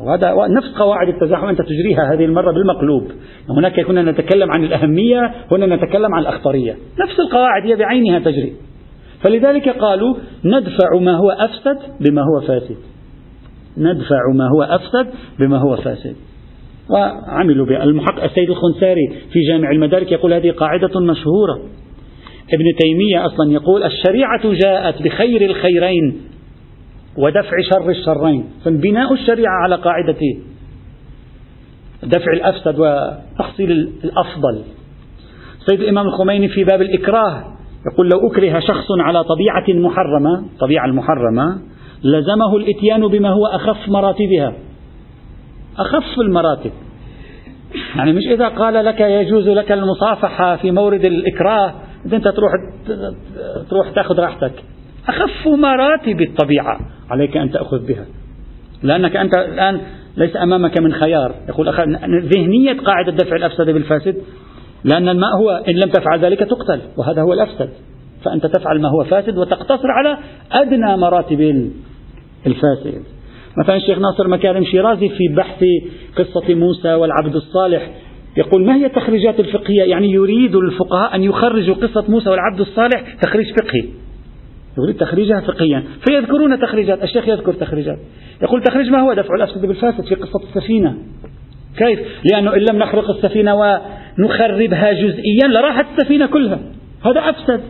وهذا 0.00 0.34
نفس 0.56 0.78
قواعد 0.78 1.08
التزاحم 1.08 1.46
أنت 1.46 1.62
تجريها 1.62 2.12
هذه 2.12 2.24
المرة 2.24 2.52
بالمقلوب. 2.52 3.12
هناك 3.50 3.80
كنا 3.80 4.02
نتكلم 4.02 4.50
عن 4.50 4.64
الأهمية 4.64 5.34
هنا 5.52 5.76
نتكلم 5.76 6.14
عن 6.14 6.22
الأخطرية. 6.22 6.72
نفس 6.72 7.20
القواعد 7.20 7.66
هي 7.66 7.76
بعينها 7.76 8.18
تجري. 8.18 8.52
فلذلك 9.22 9.68
قالوا 9.68 10.14
ندفع 10.44 10.98
ما 11.00 11.16
هو 11.16 11.30
أفسد 11.30 11.78
بما 12.00 12.22
هو 12.22 12.40
فاسد. 12.40 12.76
ندفع 13.78 14.20
ما 14.34 14.48
هو 14.48 14.62
أفسد 14.62 15.06
بما 15.38 15.58
هو 15.58 15.76
فاسد. 15.76 16.16
وعملوا 16.90 17.66
بها. 17.66 17.84
المحقق 17.84 18.24
السيد 18.24 18.50
الخنساري 18.50 19.08
في 19.32 19.40
جامع 19.48 19.70
المدارك 19.70 20.12
يقول 20.12 20.32
هذه 20.32 20.50
قاعدة 20.50 21.00
مشهورة. 21.00 21.54
ابن 22.52 22.64
تيمية 22.78 23.26
أصلا 23.26 23.52
يقول 23.52 23.82
الشريعة 23.82 24.52
جاءت 24.64 25.02
بخير 25.02 25.50
الخيرين. 25.50 26.20
ودفع 27.18 27.56
شر 27.70 27.90
الشرين. 27.90 28.44
فبناء 28.64 29.12
الشريعة 29.12 29.62
على 29.62 29.76
قاعدة 29.76 30.20
دفع 32.02 32.32
الأفسد 32.32 32.78
وتحصيل 32.78 33.70
الأفضل. 34.04 34.62
سيد 35.66 35.80
الإمام 35.80 36.06
الخميني 36.06 36.48
في 36.48 36.64
باب 36.64 36.82
الإكراه 36.82 37.44
يقول 37.92 38.08
لو 38.08 38.28
أكره 38.30 38.60
شخص 38.60 38.86
على 39.00 39.24
طبيعة 39.24 39.80
محرمة 39.80 40.44
طبيعة 40.60 40.86
المحرمة 40.86 41.58
لزمه 42.04 42.56
الإتيان 42.56 43.08
بما 43.08 43.28
هو 43.28 43.46
أخف 43.46 43.88
مراتبها. 43.88 44.52
أخف 45.78 46.20
المراتب. 46.20 46.70
يعني 47.96 48.12
مش 48.12 48.22
إذا 48.26 48.48
قال 48.48 48.84
لك 48.84 49.00
يجوز 49.00 49.48
لك 49.48 49.72
المصافحة 49.72 50.56
في 50.56 50.70
مورد 50.70 51.04
الإكراه 51.04 51.74
أنت 52.12 52.28
تروح 52.28 52.52
تروح 53.70 53.90
تأخذ 53.90 54.20
راحتك. 54.20 54.52
أخف 55.08 55.48
مراتب 55.48 56.20
الطبيعة. 56.20 56.80
عليك 57.10 57.36
أن 57.36 57.50
تأخذ 57.50 57.86
بها. 57.86 58.06
لأنك 58.82 59.16
أنت 59.16 59.34
الآن 59.38 59.80
ليس 60.16 60.36
أمامك 60.36 60.80
من 60.80 60.92
خيار. 60.92 61.34
يقول 61.48 61.68
ذهنية 62.22 62.72
قاعدة 62.72 63.12
دفع 63.12 63.36
الأفسد 63.36 63.70
بالفاسد. 63.70 64.16
لأن 64.84 65.08
الماء 65.08 65.30
هو 65.36 65.64
إن 65.68 65.74
لم 65.74 65.88
تفعل 65.88 66.18
ذلك 66.18 66.38
تقتل 66.38 66.80
وهذا 66.96 67.22
هو 67.22 67.32
الأفسد. 67.32 67.70
فأنت 68.24 68.46
تفعل 68.46 68.80
ما 68.80 68.88
هو 68.88 69.04
فاسد 69.04 69.38
وتقتصر 69.38 69.90
على 69.90 70.18
أدنى 70.52 70.96
مراتب 70.96 71.70
الفاسد. 72.46 73.02
مثلا 73.58 73.76
الشيخ 73.76 73.98
ناصر 73.98 74.28
مكارم 74.28 74.64
شيرازي 74.64 75.08
في 75.08 75.28
بحث 75.36 75.64
قصة 76.16 76.54
موسى 76.54 76.94
والعبد 76.94 77.34
الصالح 77.34 77.90
يقول 78.36 78.66
ما 78.66 78.76
هي 78.76 78.86
التخريجات 78.86 79.40
الفقهية؟ 79.40 79.82
يعني 79.82 80.10
يريد 80.10 80.54
الفقهاء 80.54 81.14
أن 81.14 81.22
يخرجوا 81.22 81.74
قصة 81.74 82.04
موسى 82.08 82.30
والعبد 82.30 82.60
الصالح 82.60 83.14
تخريج 83.22 83.46
فقهي. 83.60 83.88
يريد 84.82 84.96
تخريجها 84.96 85.40
فقهيا. 85.40 85.84
فيذكرون 86.08 86.60
تخريجات. 86.60 87.02
الشيخ 87.02 87.28
يذكر 87.28 87.52
تخريجات. 87.52 87.98
يقول 88.42 88.62
تخريج 88.62 88.90
ما 88.90 89.00
هو؟ 89.00 89.12
دفع 89.12 89.34
الأفسد 89.34 89.66
بالفاسد 89.66 90.04
في 90.04 90.14
قصة 90.14 90.40
السفينة. 90.48 90.94
كيف؟ 91.76 92.00
لأنه 92.32 92.54
إن 92.54 92.60
لم 92.70 92.78
نخرق 92.78 93.10
السفينة 93.10 93.54
ونخربها 93.54 94.92
جزئيا 94.92 95.48
لراحت 95.48 95.86
السفينة 95.92 96.26
كلها. 96.26 96.58
هذا 97.04 97.20
أفسد. 97.20 97.60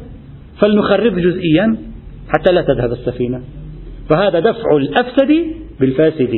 فلنخرب 0.61 1.19
جزئيا 1.19 1.77
حتى 2.29 2.53
لا 2.53 2.63
تذهب 2.63 2.93
السفينة. 2.93 3.41
فهذا 4.11 4.41
دفع 4.41 4.77
الأفسد 4.77 5.45
بالفاسد. 5.81 6.35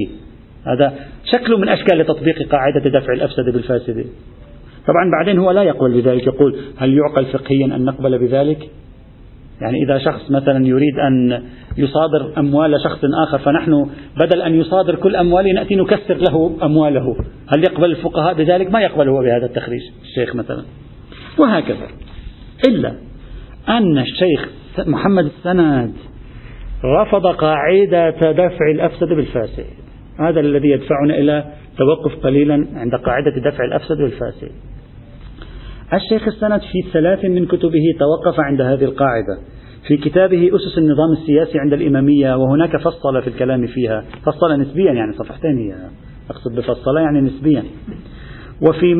هذا 0.66 0.94
شكل 1.24 1.60
من 1.60 1.68
أشكال 1.68 2.06
تطبيق 2.06 2.48
قاعدة 2.48 2.90
دفع 3.00 3.12
الأفسد 3.12 3.44
بالفاسد. 3.44 4.06
طبعا 4.86 5.10
بعدين 5.18 5.38
هو 5.38 5.50
لا 5.50 5.62
يقبل 5.62 6.00
بذلك. 6.00 6.26
يقول 6.26 6.56
هل 6.76 6.98
يعقل 6.98 7.26
فقهيا 7.26 7.76
أن 7.76 7.84
نقبل 7.84 8.18
بذلك؟ 8.18 8.70
يعني 9.60 9.82
إذا 9.84 9.98
شخص 9.98 10.30
مثلا 10.30 10.66
يريد 10.66 10.98
أن 10.98 11.42
يصادر 11.76 12.38
أموال 12.38 12.80
شخص 12.84 12.98
آخر 13.26 13.38
فنحن 13.38 13.90
بدل 14.16 14.42
أن 14.42 14.54
يصادر 14.54 14.94
كل 14.94 15.16
أمواله 15.16 15.52
نأتي 15.52 15.76
نكسر 15.76 16.14
له 16.14 16.56
أمواله. 16.62 17.16
هل 17.48 17.64
يقبل 17.64 17.90
الفقهاء 17.90 18.34
بذلك؟ 18.34 18.70
ما 18.70 18.80
يقبل 18.80 19.08
هو 19.08 19.20
بهذا 19.22 19.46
التخريج 19.46 19.80
الشيخ 20.02 20.36
مثلا. 20.36 20.62
وهكذا. 21.38 21.86
إلا 22.68 22.92
أن 23.68 23.98
الشيخ 23.98 24.48
محمد 24.86 25.24
السند 25.24 25.92
رفض 26.84 27.26
قاعدة 27.26 28.32
دفع 28.32 28.70
الأفسد 28.74 29.08
بالفاسد. 29.08 29.66
هذا 30.20 30.40
الذي 30.40 30.68
يدفعنا 30.68 31.18
إلى 31.18 31.44
توقف 31.78 32.24
قليلا 32.24 32.66
عند 32.74 32.94
قاعدة 32.94 33.50
دفع 33.50 33.64
الأفسد 33.64 33.96
بالفاسد. 33.96 34.50
الشيخ 35.94 36.28
السند 36.28 36.60
في 36.60 36.90
ثلاث 36.92 37.24
من 37.24 37.46
كتبه 37.46 37.84
توقف 37.98 38.40
عند 38.40 38.60
هذه 38.60 38.84
القاعدة. 38.84 39.38
في 39.88 39.96
كتابه 39.96 40.50
أسس 40.56 40.78
النظام 40.78 41.12
السياسي 41.12 41.58
عند 41.58 41.72
الإمامية 41.72 42.36
وهناك 42.36 42.76
فصل 42.76 43.22
في 43.22 43.28
الكلام 43.28 43.66
فيها. 43.66 44.04
فصل 44.26 44.60
نسبيا 44.60 44.92
يعني 44.92 45.12
صفحتين 45.12 45.58
هي. 45.58 45.74
أقصد 46.30 46.56
بفصل 46.56 46.96
يعني 46.96 47.20
نسبيا. 47.20 47.64
وفي 48.68 48.94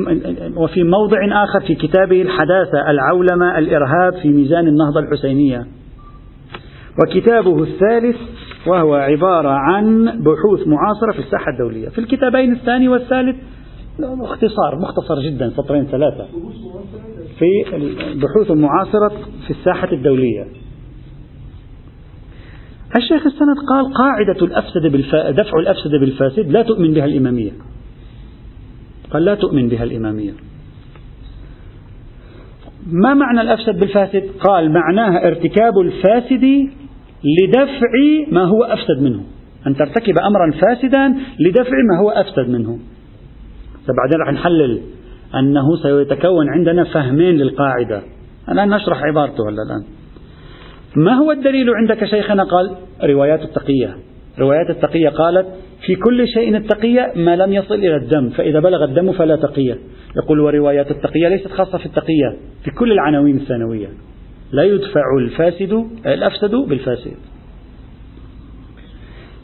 وفي 0.57 0.83
موضع 0.83 1.45
آخر 1.45 1.61
في 1.67 1.75
كتابه 1.75 2.23
الحداثة 2.23 2.91
العولمة 2.91 3.59
الإرهاب 3.59 4.15
في 4.23 4.29
ميزان 4.29 4.69
النهضة 4.69 5.01
الحسينية. 5.01 5.67
وكتابه 7.03 7.63
الثالث 7.63 8.17
وهو 8.67 8.95
عبارة 8.95 9.49
عن 9.49 10.05
بحوث 10.05 10.67
معاصرة 10.67 11.13
في 11.13 11.19
الساحة 11.19 11.53
الدولية. 11.53 11.89
في 11.89 11.99
الكتابين 11.99 12.53
الثاني 12.53 12.89
والثالث 12.89 13.37
اختصار 14.05 14.79
مختصر 14.79 15.21
جدا 15.21 15.51
سطرين 15.51 15.87
ثلاثة. 15.87 16.27
في 17.39 17.77
البحوث 17.77 18.51
المعاصرة 18.51 19.13
في 19.47 19.51
الساحة 19.51 19.93
الدولية. 19.93 20.47
الشيخ 22.97 23.27
السند 23.27 23.57
قال 23.69 23.95
قاعدة 23.95 24.47
الأفسد 24.47 24.93
بالفا... 24.93 25.31
دفع 25.31 25.59
الأفسد 25.59 25.91
بالفاسد 25.91 26.51
لا 26.51 26.63
تؤمن 26.63 26.95
بها 26.95 27.05
الإمامية. 27.05 27.51
قال 29.11 29.25
لا 29.25 29.35
تؤمن 29.35 29.69
بها 29.69 29.85
الإمامية. 29.85 30.33
ما 32.87 33.15
معنى 33.15 33.41
الأفسد 33.41 33.81
بالفاسد؟ 33.81 34.23
قال 34.41 34.73
معناها 34.73 35.29
ارتكاب 35.29 35.79
الفاسد 35.79 36.69
لدفع 37.25 37.93
ما 38.33 38.45
هو 38.45 38.65
أفسد 38.65 39.03
منه. 39.03 39.23
أن 39.67 39.77
ترتكب 39.77 40.19
أمرا 40.19 40.51
فاسدا 40.51 41.09
لدفع 41.41 41.73
ما 41.91 41.99
هو 42.03 42.11
أفسد 42.11 42.49
منه. 42.51 42.79
بعدين 43.97 44.21
راح 44.21 44.33
نحلل 44.33 44.81
أنه 45.35 45.77
سيتكون 45.83 46.49
عندنا 46.49 46.85
فهمين 46.85 47.35
للقاعدة. 47.35 48.03
الآن 48.49 48.69
نشرح 48.69 49.03
عبارته 49.03 49.49
هلا 49.49 49.63
الآن. 49.63 49.85
ما 50.97 51.13
هو 51.13 51.33
الدليل 51.33 51.71
عندك 51.71 52.05
شيخنا؟ 52.05 52.45
قال 52.45 52.71
روايات 53.05 53.43
التقية. 53.43 53.97
روايات 54.39 54.71
التقية 54.71 55.09
قالت 55.09 55.47
في 55.87 55.97
كل 55.97 56.29
شيء 56.29 56.57
التقية 56.57 57.13
ما 57.17 57.37
لم 57.37 57.53
يصل 57.53 57.75
إلى 57.75 57.97
الدم 57.97 58.29
فإذا 58.29 58.61
بلغ 58.61 58.85
الدم 58.85 59.13
فلا 59.13 59.37
تقية. 59.37 59.79
يقول 60.17 60.41
وروايات 60.41 60.91
التقية 60.91 61.29
ليست 61.29 61.49
خاصة 61.49 61.79
في 61.79 61.87
التقية 61.87 62.37
في 62.65 62.71
كل 62.71 62.93
العناوين 62.93 63.37
الثانوية. 63.37 63.89
لا 64.53 64.63
يدفع 64.63 65.03
الفاسد 65.19 65.85
الأفسد 66.07 66.55
بالفاسد. 66.55 67.17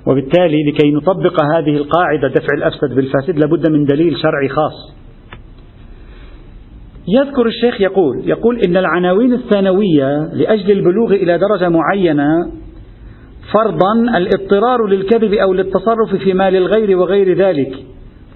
وبالتالي 0.07 0.57
لكي 0.71 0.91
نطبق 0.91 1.41
هذه 1.41 1.77
القاعدة 1.77 2.29
دفع 2.29 2.55
الأفسد 2.59 2.95
بالفاسد 2.95 3.39
لابد 3.39 3.71
من 3.71 3.85
دليل 3.85 4.17
شرعي 4.19 4.49
خاص. 4.49 4.97
يذكر 7.09 7.47
الشيخ 7.47 7.81
يقول 7.81 8.23
يقول 8.25 8.61
إن 8.69 8.77
العناوين 8.77 9.33
الثانوية 9.33 10.29
لأجل 10.33 10.71
البلوغ 10.71 11.13
إلى 11.13 11.39
درجة 11.39 11.69
معينة 11.69 12.29
فرضا 13.53 14.17
الاضطرار 14.17 14.87
للكذب 14.87 15.35
أو 15.35 15.53
للتصرف 15.53 16.15
في 16.25 16.33
مال 16.33 16.57
الغير 16.57 16.99
وغير 16.99 17.37
ذلك. 17.37 17.73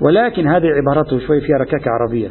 ولكن 0.00 0.48
هذه 0.48 0.66
عبارته 0.66 1.18
شوي 1.26 1.40
فيها 1.40 1.56
ركاكة 1.60 1.90
عربية. 1.90 2.28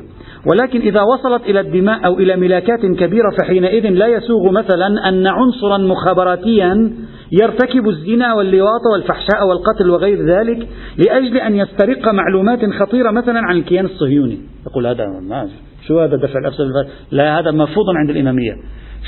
ولكن 0.51 0.81
إذا 0.81 1.01
وصلت 1.01 1.49
إلى 1.49 1.59
الدماء 1.59 2.05
أو 2.05 2.19
إلى 2.19 2.35
ملاكات 2.35 2.79
كبيرة 2.79 3.29
فحينئذ 3.39 3.89
لا 3.89 4.07
يسوغ 4.07 4.51
مثلا 4.51 5.09
أن 5.09 5.27
عنصرا 5.27 5.77
مخابراتيا 5.77 6.93
يرتكب 7.31 7.89
الزنا 7.89 8.33
واللواط 8.33 8.81
والفحشاء 8.93 9.47
والقتل 9.49 9.89
وغير 9.89 10.25
ذلك 10.25 10.67
لأجل 10.97 11.37
أن 11.37 11.55
يسترق 11.55 12.07
معلومات 12.07 12.59
خطيرة 12.79 13.11
مثلا 13.11 13.39
عن 13.39 13.57
الكيان 13.57 13.85
الصهيوني. 13.85 14.37
يقول 14.67 14.87
هذا 14.87 15.05
ما 15.29 15.49
شو 15.87 15.99
هذا 15.99 16.15
دفع 16.15 16.39
الأفسد 16.39 16.65
لا 17.11 17.39
هذا 17.39 17.51
مرفوض 17.51 17.85
عند 17.95 18.09
الإمامية. 18.09 18.53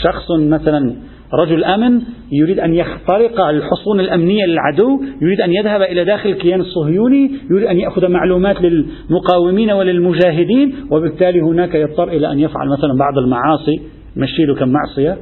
شخص 0.03 0.31
مثلا 0.39 0.95
رجل 1.33 1.63
أمن 1.63 2.01
يريد 2.31 2.59
أن 2.59 2.73
يخترق 2.73 3.41
الحصون 3.41 3.99
الأمنية 3.99 4.45
للعدو 4.45 5.01
يريد 5.21 5.41
أن 5.41 5.51
يذهب 5.51 5.81
إلى 5.81 6.05
داخل 6.05 6.29
الكيان 6.29 6.61
الصهيوني 6.61 7.31
يريد 7.49 7.67
أن 7.67 7.77
يأخذ 7.77 8.07
معلومات 8.07 8.61
للمقاومين 8.61 9.71
وللمجاهدين 9.71 10.75
وبالتالي 10.91 11.39
هناك 11.39 11.75
يضطر 11.75 12.07
إلى 12.07 12.31
أن 12.31 12.39
يفعل 12.39 12.67
مثلا 12.69 12.97
بعض 12.99 13.17
المعاصي. 13.17 13.81
مشي 14.17 14.45
له 14.45 14.55
كم 14.55 14.69
معصية؟ 14.69 15.17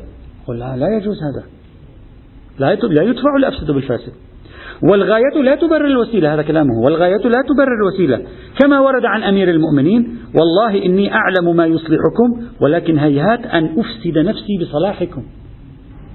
قل 0.47 0.59
لا, 0.59 0.77
لا 0.77 0.97
يجوز 0.97 1.17
هذا. 1.23 1.58
لا 2.59 2.75
لا 2.75 3.03
يدفع 3.03 3.35
الأفسد 3.37 3.71
بالفاسد. 3.71 4.11
والغاية 4.83 5.41
لا 5.43 5.55
تبرر 5.55 5.85
الوسيلة 5.85 6.33
هذا 6.33 6.41
كلامه. 6.41 6.79
والغاية 6.83 7.17
لا 7.17 7.41
تبرر 7.41 7.75
الوسيلة. 7.81 8.25
كما 8.59 8.79
ورد 8.79 9.05
عن 9.05 9.23
أمير 9.23 9.49
المؤمنين 9.49 10.17
والله 10.35 10.85
إني 10.85 11.13
أعلم 11.13 11.55
ما 11.55 11.65
يصلحكم 11.65 12.43
ولكن 12.61 12.97
هيهات 12.97 13.45
أن 13.45 13.65
أفسد 13.65 14.17
نفسي 14.17 14.57
بصلاحكم. 14.61 15.23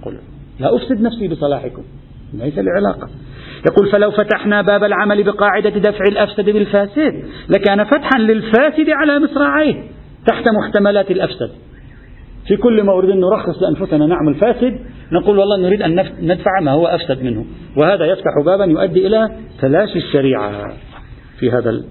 قل 0.05 0.19
لا 0.61 0.77
أفسد 0.77 1.01
نفسي 1.01 1.29
بصلاحكم. 1.29 1.83
ليس 2.35 2.59
العلاقة. 2.59 3.09
يقول 3.71 3.91
فلو 3.93 4.11
فتحنا 4.11 4.63
باب 4.63 4.85
العمل 4.85 5.23
بقاعدة 5.23 5.71
دفع 5.71 6.05
الأفسد 6.09 6.45
بالفاسد 6.45 7.25
لكان 7.49 7.85
فتحا 7.85 8.19
للفاسد 8.19 8.91
على 8.91 9.19
مصراعيه 9.19 9.83
تحت 10.27 10.49
محتملات 10.49 11.11
الأفسد. 11.11 11.51
في 12.47 12.57
كل 12.57 12.83
ما 12.83 12.93
أريد 12.93 13.11
أن 13.11 13.21
نرخص 13.21 13.63
لأنفسنا 13.63 14.07
نعمل 14.07 14.35
فاسد 14.35 14.79
نقول 15.13 15.39
والله 15.39 15.57
نريد 15.57 15.83
أن 15.83 16.05
ندفع 16.21 16.61
ما 16.61 16.71
هو 16.71 16.87
أفسد 16.87 17.23
منه. 17.23 17.45
وهذا 17.77 18.05
يفتح 18.05 18.31
بابا 18.45 18.65
يؤدي 18.65 19.07
إلى 19.07 19.29
تلاشي 19.61 19.99
الشريعة 19.99 20.73
في 21.39 21.51
هذا 21.51 21.83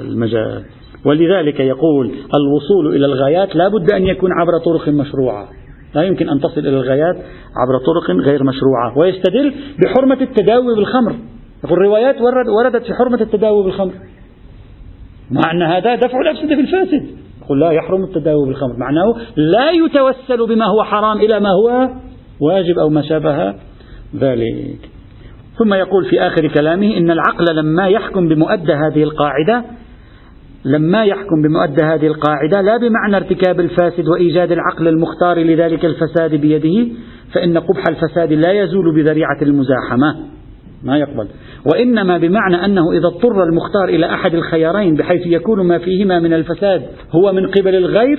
المجال. 0.00 0.62
ولذلك 1.04 1.60
يقول 1.60 2.06
الوصول 2.34 2.96
إلى 2.96 3.06
الغايات 3.06 3.56
لا 3.56 3.68
بد 3.68 3.92
أن 3.92 4.06
يكون 4.06 4.30
عبر 4.32 4.58
طرق 4.64 4.88
مشروعة. 4.88 5.48
لا 5.94 6.02
يمكن 6.02 6.28
أن 6.28 6.40
تصل 6.40 6.60
إلى 6.60 6.68
الغايات 6.68 7.16
عبر 7.56 7.78
طرق 7.86 8.10
غير 8.24 8.44
مشروعة. 8.44 8.98
ويستدل 8.98 9.54
بحرمة 9.84 10.20
التداوي 10.20 10.76
بالخمر. 10.76 11.14
يقول 11.64 11.78
الروايات 11.78 12.16
وردت 12.58 12.86
في 12.86 12.94
حرمة 12.94 13.20
التداوي 13.20 13.64
بالخمر. 13.64 13.92
مع 15.30 15.52
أن 15.52 15.62
هذا 15.62 15.94
دفع 15.94 16.20
الأفسدة 16.20 16.56
بالفاسد 16.56 17.21
يقول 17.44 17.60
لا 17.60 17.70
يحرم 17.70 18.04
التداوي 18.04 18.46
بالخمر. 18.46 18.76
معناه 18.76 19.14
لا 19.36 19.70
يتوسل 19.70 20.46
بما 20.46 20.64
هو 20.66 20.84
حرام 20.84 21.18
إلى 21.18 21.40
ما 21.40 21.50
هو 21.50 21.88
واجب 22.40 22.78
أو 22.78 22.88
ما 22.88 23.02
شابه 23.02 23.54
ذلك. 24.16 24.78
ثم 25.58 25.74
يقول 25.74 26.04
في 26.04 26.20
آخر 26.20 26.48
كلامه 26.48 26.96
إن 26.96 27.10
العقل 27.10 27.56
لما 27.56 27.88
يحكم 27.88 28.28
بمؤدى 28.28 28.72
هذه 28.72 29.02
القاعدة 29.02 29.64
لما 30.64 31.04
يحكم 31.04 31.42
بمؤدى 31.42 31.82
هذه 31.82 32.06
القاعدة 32.06 32.60
لا 32.60 32.76
بمعنى 32.76 33.16
ارتكاب 33.16 33.60
الفاسد 33.60 34.08
وإيجاد 34.08 34.52
العقل 34.52 34.88
المختار 34.88 35.38
لذلك 35.38 35.84
الفساد 35.84 36.34
بيده 36.34 36.92
فإن 37.34 37.58
قبح 37.58 37.88
الفساد 37.88 38.32
لا 38.32 38.52
يزول 38.52 38.94
بذريعة 38.94 39.42
المزاحمة. 39.42 40.16
ما 40.84 40.98
يقبل. 40.98 41.28
وإنما 41.72 42.18
بمعنى 42.18 42.64
أنه 42.64 42.92
إذا 42.92 43.06
اضطر 43.06 43.42
المختار 43.44 43.88
إلى 43.88 44.06
أحد 44.06 44.34
الخيارين 44.34 44.94
بحيث 44.94 45.26
يكون 45.26 45.66
ما 45.66 45.78
فيهما 45.78 46.20
من 46.20 46.32
الفساد 46.32 46.82
هو 47.12 47.32
من 47.32 47.46
قبل 47.50 47.74
الغير 47.74 48.18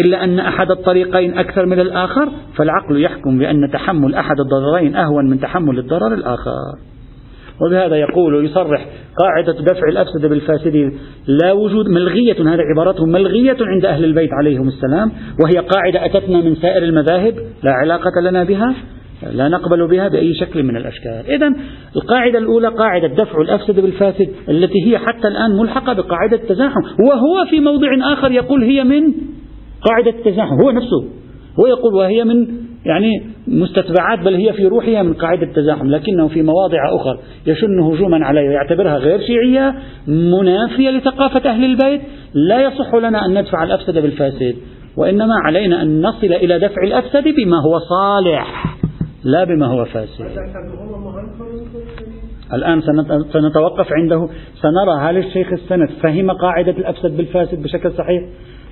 إلا 0.00 0.24
أن 0.24 0.38
أحد 0.38 0.70
الطريقين 0.70 1.38
أكثر 1.38 1.66
من 1.66 1.80
الآخر 1.80 2.28
فالعقل 2.56 3.02
يحكم 3.02 3.38
بأن 3.38 3.70
تحمل 3.72 4.14
أحد 4.14 4.40
الضررين 4.40 4.96
أهون 4.96 5.30
من 5.30 5.40
تحمل 5.40 5.78
الضرر 5.78 6.14
الآخر. 6.14 6.50
وبهذا 7.66 7.96
يقول 7.96 8.34
ويصرح 8.34 8.86
قاعدة 9.18 9.60
دفع 9.60 9.88
الأفسد 9.88 10.26
بالفاسد 10.26 10.92
لا 11.26 11.52
وجود 11.52 11.88
ملغية 11.88 12.54
هذه 12.54 12.60
عبارته 12.74 13.06
ملغية 13.06 13.56
عند 13.60 13.84
أهل 13.84 14.04
البيت 14.04 14.30
عليهم 14.32 14.68
السلام 14.68 15.12
وهي 15.44 15.58
قاعدة 15.58 16.06
أتتنا 16.06 16.40
من 16.40 16.54
سائر 16.54 16.82
المذاهب 16.82 17.34
لا 17.62 17.72
علاقة 17.82 18.20
لنا 18.22 18.44
بها. 18.44 18.74
لا 19.22 19.48
نقبل 19.48 19.88
بها 19.88 20.08
بأي 20.08 20.34
شكل 20.34 20.62
من 20.62 20.76
الأشكال. 20.76 21.22
إذا 21.28 21.52
القاعدة 21.96 22.38
الأولى 22.38 22.68
قاعدة 22.68 23.08
دفع 23.08 23.40
الأفسد 23.40 23.80
بالفاسد 23.80 24.28
التي 24.48 24.86
هي 24.86 24.98
حتى 24.98 25.28
الآن 25.28 25.50
ملحقة 25.50 25.92
بقاعدة 25.92 26.36
التزاحم. 26.36 26.80
وهو 27.08 27.46
في 27.50 27.60
موضع 27.60 28.12
آخر 28.12 28.32
يقول 28.32 28.64
هي 28.64 28.84
من 28.84 29.12
قاعدة 29.82 30.10
التزاحم. 30.10 30.54
هو 30.62 30.70
نفسه. 30.70 31.04
هو 31.60 31.66
يقول 31.66 31.94
وهي 31.94 32.24
من 32.24 32.46
يعني 32.86 33.10
مستتبعات 33.48 34.18
بل 34.24 34.34
هي 34.34 34.52
في 34.52 34.66
روحها 34.66 35.02
من 35.02 35.12
قاعدة 35.12 35.42
التزاحم. 35.42 35.90
لكنه 35.90 36.28
في 36.28 36.42
مواضع 36.42 36.78
أخرى 36.96 37.18
يشن 37.46 37.80
هجوما 37.80 38.26
عليها 38.26 38.52
يعتبرها 38.52 38.96
غير 38.96 39.20
شيعية 39.20 39.74
منافية 40.06 40.90
لثقافة 40.90 41.50
أهل 41.50 41.64
البيت. 41.64 42.00
لا 42.34 42.62
يصح 42.62 42.94
لنا 42.94 43.26
أن 43.26 43.38
ندفع 43.38 43.64
الأفسد 43.64 43.98
بالفاسد 43.98 44.56
وإنما 44.96 45.34
علينا 45.44 45.82
أن 45.82 46.02
نصل 46.02 46.26
إلى 46.26 46.58
دفع 46.58 46.82
الأفسد 46.84 47.24
بما 47.24 47.56
هو 47.56 47.78
صالح. 47.78 48.79
لا 49.24 49.44
بما 49.44 49.66
هو 49.66 49.84
فاسد. 49.84 50.38
الآن 52.52 52.80
سنتوقف 53.32 53.92
عنده. 53.92 54.28
سنرى 54.54 55.00
هل 55.00 55.16
الشيخ 55.16 55.52
السند 55.52 55.88
فهم 56.02 56.30
قاعدة 56.30 56.72
الأفسد 56.72 57.16
بالفاسد 57.16 57.62
بشكل 57.62 57.92
صحيح؟ 57.92 58.22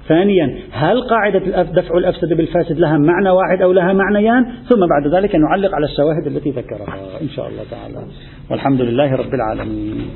ثانيا 0.08 0.58
هل 0.72 1.02
قاعدة 1.02 1.62
دفع 1.62 1.98
الأفسد 1.98 2.32
بالفاسد 2.32 2.78
لها 2.78 2.98
معنى 2.98 3.30
واحد 3.30 3.62
أو 3.62 3.72
لها 3.72 3.92
معنيان؟ 3.92 4.44
ثم 4.68 4.86
بعد 4.86 5.14
ذلك 5.14 5.34
نعلق 5.34 5.74
على 5.74 5.86
الشواهد 5.86 6.26
التي 6.26 6.50
ذكرها 6.50 7.20
إن 7.22 7.28
شاء 7.28 7.48
الله 7.48 7.62
تعالى. 7.70 8.06
والحمد 8.50 8.80
لله 8.80 9.16
رب 9.16 9.34
العالمين. 9.34 10.10